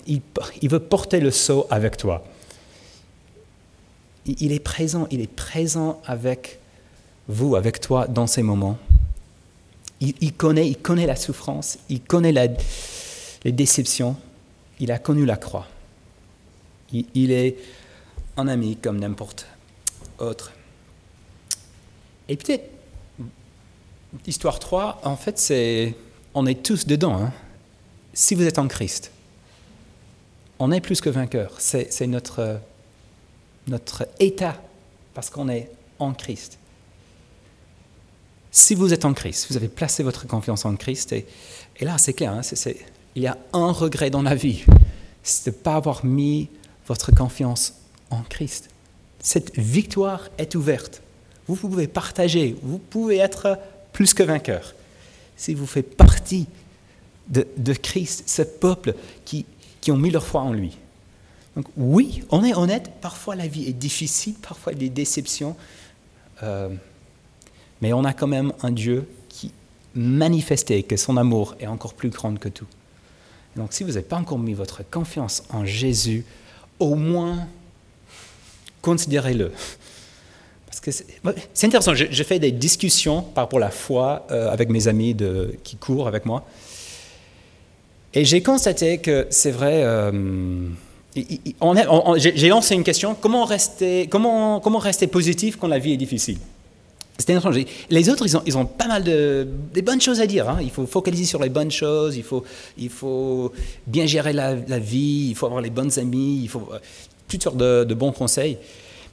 il, 0.06 0.22
veut 0.68 0.80
porter 0.80 1.20
le 1.20 1.30
seau 1.30 1.66
avec 1.70 1.96
toi. 1.96 2.24
Il, 4.26 4.36
il 4.40 4.52
est 4.52 4.60
présent. 4.60 5.06
Il 5.10 5.20
est 5.20 5.32
présent 5.32 6.00
avec 6.06 6.60
vous, 7.28 7.56
avec 7.56 7.80
toi, 7.80 8.06
dans 8.06 8.26
ces 8.26 8.42
moments. 8.42 8.78
Il, 10.00 10.34
connaît, 10.34 10.68
il 10.68 10.76
connaît 10.76 11.06
la 11.06 11.16
souffrance, 11.16 11.78
il 11.88 12.02
connaît 12.02 12.32
les 13.44 13.52
déceptions, 13.52 14.16
il 14.78 14.92
a 14.92 14.98
connu 14.98 15.24
la 15.24 15.36
croix. 15.36 15.66
Il, 16.92 17.32
est 17.32 17.56
un 18.36 18.46
ami 18.46 18.76
comme 18.76 19.00
n'importe 19.00 19.46
autre. 20.18 20.52
Et 22.28 22.36
peut-être, 22.36 22.68
histoire 24.26 24.58
3, 24.58 25.00
en 25.04 25.16
fait, 25.16 25.38
c'est, 25.38 25.94
on 26.34 26.46
est 26.46 26.62
tous 26.62 26.86
dedans. 26.86 27.16
Hein. 27.16 27.32
Si 28.12 28.34
vous 28.34 28.44
êtes 28.44 28.58
en 28.58 28.68
Christ, 28.68 29.10
on 30.58 30.72
est 30.72 30.80
plus 30.80 31.00
que 31.00 31.10
vainqueur. 31.10 31.54
C'est, 31.58 32.06
notre, 32.06 32.60
notre 33.66 34.06
état, 34.20 34.56
parce 35.14 35.30
qu'on 35.30 35.48
est 35.48 35.70
en 35.98 36.12
Christ. 36.12 36.58
Si 38.56 38.74
vous 38.74 38.94
êtes 38.94 39.04
en 39.04 39.12
Christ, 39.12 39.48
vous 39.50 39.58
avez 39.58 39.68
placé 39.68 40.02
votre 40.02 40.26
confiance 40.26 40.64
en 40.64 40.76
Christ, 40.76 41.12
et, 41.12 41.26
là 41.82 41.98
c'est 41.98 42.14
clair, 42.14 42.32
hein, 42.32 42.40
il 43.14 43.22
y 43.22 43.26
a 43.26 43.36
un 43.52 43.70
regret 43.70 44.08
dans 44.08 44.22
la 44.22 44.34
vie, 44.34 44.64
c'est 45.22 45.50
de 45.50 45.54
ne 45.54 45.62
pas 45.62 45.74
avoir 45.74 46.06
mis 46.06 46.48
votre 46.88 47.14
confiance 47.14 47.74
en 48.08 48.22
Christ. 48.22 48.70
Cette 49.20 49.54
victoire 49.58 50.30
est 50.38 50.54
ouverte. 50.54 51.02
Vous 51.46 51.54
pouvez 51.54 51.86
partager, 51.86 52.56
vous 52.62 52.78
pouvez 52.78 53.18
être 53.18 53.58
plus 53.92 54.14
que 54.14 54.22
vainqueur. 54.22 54.74
Si 55.36 55.52
vous 55.52 55.66
faites 55.66 55.94
partie 55.94 56.46
de, 57.28 57.72
Christ, 57.74 58.22
ce 58.26 58.40
peuple 58.40 58.94
qui, 59.26 59.44
qui 59.82 59.92
ont 59.92 59.98
mis 59.98 60.10
leur 60.10 60.26
foi 60.26 60.40
en 60.40 60.54
lui. 60.54 60.78
Donc 61.56 61.66
oui, 61.76 62.22
on 62.30 62.42
est 62.42 62.54
honnête, 62.54 62.90
parfois 63.02 63.36
la 63.36 63.48
vie 63.48 63.68
est 63.68 63.74
difficile, 63.74 64.32
parfois 64.40 64.72
il 64.72 64.76
y 64.76 64.86
a 64.86 64.88
des 64.88 64.94
déceptions. 64.94 65.56
Euh, 66.42 66.70
mais 67.86 67.92
on 67.92 68.02
a 68.02 68.12
quand 68.12 68.26
même 68.26 68.52
un 68.64 68.72
Dieu 68.72 69.06
qui 69.28 69.52
manifestait 69.94 70.82
que 70.82 70.96
son 70.96 71.16
amour 71.16 71.54
est 71.60 71.68
encore 71.68 71.94
plus 71.94 72.08
grand 72.08 72.36
que 72.36 72.48
tout. 72.48 72.66
Donc 73.54 73.72
si 73.72 73.84
vous 73.84 73.90
n'avez 73.90 74.02
pas 74.02 74.16
encore 74.16 74.40
mis 74.40 74.54
votre 74.54 74.82
confiance 74.90 75.44
en 75.50 75.64
Jésus, 75.64 76.24
au 76.80 76.96
moins 76.96 77.46
considérez-le. 78.82 79.52
Parce 80.66 80.80
que 80.80 80.90
c'est 80.90 81.66
intéressant, 81.66 81.94
j'ai 81.94 82.24
fait 82.24 82.40
des 82.40 82.50
discussions 82.50 83.22
par 83.22 83.44
rapport 83.44 83.60
à 83.60 83.66
la 83.66 83.70
foi 83.70 84.26
euh, 84.32 84.50
avec 84.50 84.68
mes 84.68 84.88
amis 84.88 85.16
qui 85.62 85.76
courent 85.76 86.08
avec 86.08 86.26
moi. 86.26 86.44
Et 88.14 88.24
j'ai 88.24 88.42
constaté 88.42 88.98
que 88.98 89.28
c'est 89.30 89.52
vrai, 89.52 89.84
euh, 89.84 90.70
j'ai 92.16 92.48
lancé 92.48 92.74
une 92.74 92.82
question, 92.82 93.14
comment 93.14 93.44
rester 93.44 94.08
positif 95.06 95.56
quand 95.56 95.68
la 95.68 95.78
vie 95.78 95.92
est 95.92 95.96
difficile? 95.96 96.38
C'était 97.18 97.34
étrange. 97.34 97.58
Les 97.90 98.08
autres, 98.10 98.26
ils 98.46 98.58
ont, 98.58 98.66
pas 98.66 98.88
mal 98.88 99.02
de 99.02 99.46
bonnes 99.82 100.00
choses 100.00 100.20
à 100.20 100.26
dire. 100.26 100.48
hein. 100.48 100.58
Il 100.60 100.70
faut 100.70 100.86
focaliser 100.86 101.24
sur 101.24 101.42
les 101.42 101.48
bonnes 101.48 101.70
choses, 101.70 102.16
il 102.16 102.88
faut, 102.90 103.52
bien 103.86 104.06
gérer 104.06 104.32
la, 104.32 104.54
vie, 104.78 105.28
il 105.30 105.34
faut 105.34 105.46
avoir 105.46 105.62
les 105.62 105.70
bonnes 105.70 105.98
amies, 105.98 106.40
il 106.42 106.48
faut 106.48 106.68
euh, 106.72 106.78
toutes 107.28 107.42
sortes 107.42 107.56
de, 107.56 107.94
bons 107.94 108.12
conseils. 108.12 108.58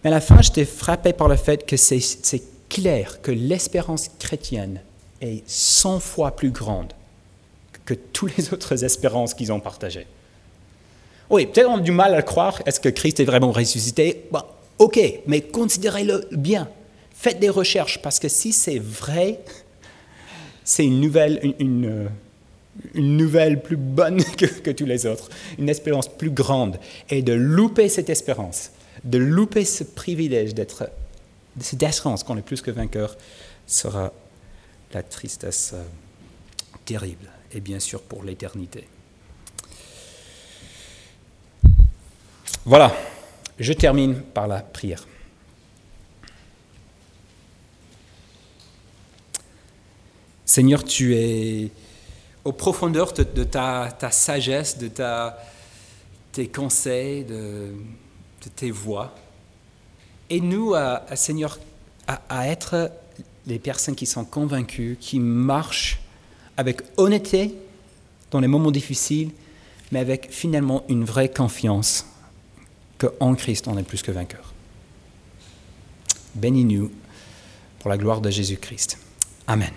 Mais 0.04 0.10
à 0.10 0.14
la 0.14 0.22
fin, 0.22 0.41
j'étais 0.41 0.66
frappé 0.66 1.14
par 1.14 1.28
le 1.28 1.38
fait 1.38 1.66
que 1.66 1.78
c'est 1.78 2.43
clair 2.70 3.22
que 3.22 3.32
l'espérance 3.32 4.10
chrétienne 4.20 4.82
est 5.22 5.43
100 5.47 5.99
fois 5.99 6.36
plus 6.36 6.51
grande 6.51 6.91
que 7.86 7.93
toutes 7.93 8.36
les 8.38 8.54
autres 8.54 8.84
espérances 8.84 9.34
qu'ils 9.34 9.51
ont 9.51 9.60
partagées. 9.60 10.08
Oui, 11.30 11.45
peut-être 11.45 11.70
on 11.70 11.78
a 11.78 11.82
du 11.82 11.91
mal 11.91 12.14
à 12.16 12.22
croire. 12.22 12.62
Est-ce 12.66 12.80
que 12.80 12.89
Christ 12.89 13.20
est 13.20 13.26
vraiment 13.26 13.51
ressuscité? 13.51 14.26
Bon, 14.32 14.41
Ok, 14.80 14.99
mais 15.28 15.41
considérez-le 15.41 16.28
bien. 16.32 16.68
Faites 17.14 17.39
des 17.39 17.49
recherches, 17.49 18.01
parce 18.01 18.20
que 18.20 18.28
si 18.28 18.51
c'est 18.51 18.80
vrai, 18.80 19.39
c'est 20.64 20.86
une 20.86 20.99
nouvelle, 20.99 21.55
une, 21.59 21.86
euh, 21.86 22.07
nouvelle 22.95 23.61
plus 23.61 23.78
bonne 23.78 24.24
que, 24.38 24.45
que 24.45 24.72
tous 24.72 24.86
les 24.86 25.05
autres, 25.05 25.30
une 25.57 25.70
espérance 25.70 26.07
plus 26.07 26.32
grande. 26.32 26.80
Et 27.09 27.22
de 27.22 27.34
louper 27.34 27.89
cette 27.89 28.09
espérance, 28.09 28.72
de 29.03 29.18
louper 29.18 29.66
ce 29.66 29.84
privilège 29.84 30.53
d'être, 30.53 30.89
cette 31.59 31.84
assurance 31.84 32.24
qu'on 32.24 32.38
est 32.38 32.41
plus 32.41 32.61
que 32.61 32.72
vainqueur, 32.72 33.16
sera 33.68 34.11
la 34.93 35.03
tristesse 35.03 35.72
euh, 35.74 35.84
terrible, 36.86 37.30
et 37.53 37.59
bien 37.59 37.80
sûr 37.80 38.01
pour 38.01 38.24
l'éternité. 38.24 38.88
Voilà, 42.66 42.95
je 43.59 43.74
termine 43.74 44.16
par 44.16 44.47
la 44.47 44.59
prière. 44.59 45.05
Seigneur, 50.54 50.84
tu 50.84 51.16
es 51.16 51.72
aux 52.45 52.51
profondeurs 52.51 53.12
de, 53.14 53.43
ta, 53.43 53.89
sagesse, 54.12 54.78
de 54.78 54.88
tes 56.32 56.47
conseils, 56.47 57.24
de, 57.24 57.74
tes 58.56 58.70
voix. 58.70 59.16
Et 60.30 60.39
nous, 60.41 60.76
à, 60.76 61.16
Seigneur, 61.16 61.58
à, 62.06 62.22
à 62.30 62.47
être 62.49 62.91
les 63.47 63.58
personnes 63.58 63.95
qui 63.95 64.06
sont 64.06 64.26
convaincues, 64.26 64.95
qui 65.01 65.18
marchent 65.18 65.99
avec 66.56 66.84
honnêteté 66.97 67.56
dans 68.30 68.39
les 68.39 68.47
moments 68.47 68.70
difficiles, 68.70 69.32
mais 69.91 70.01
avec 70.01 70.32
finalement 70.32 70.84
une 70.88 71.04
vraie 71.04 71.30
confiance 71.30 72.06
qu'en 72.99 73.34
Christ, 73.34 73.68
on 73.68 73.76
est 73.76 73.82
plus 73.82 74.04
que 74.04 74.12
vainqueur. 74.12 74.54
Bénis-nous 76.36 76.91
pour 77.80 77.89
la 77.89 77.97
gloire 77.97 78.22
de 78.22 78.30
Jésus-Christ. 78.30 78.99
Amen. 79.47 79.72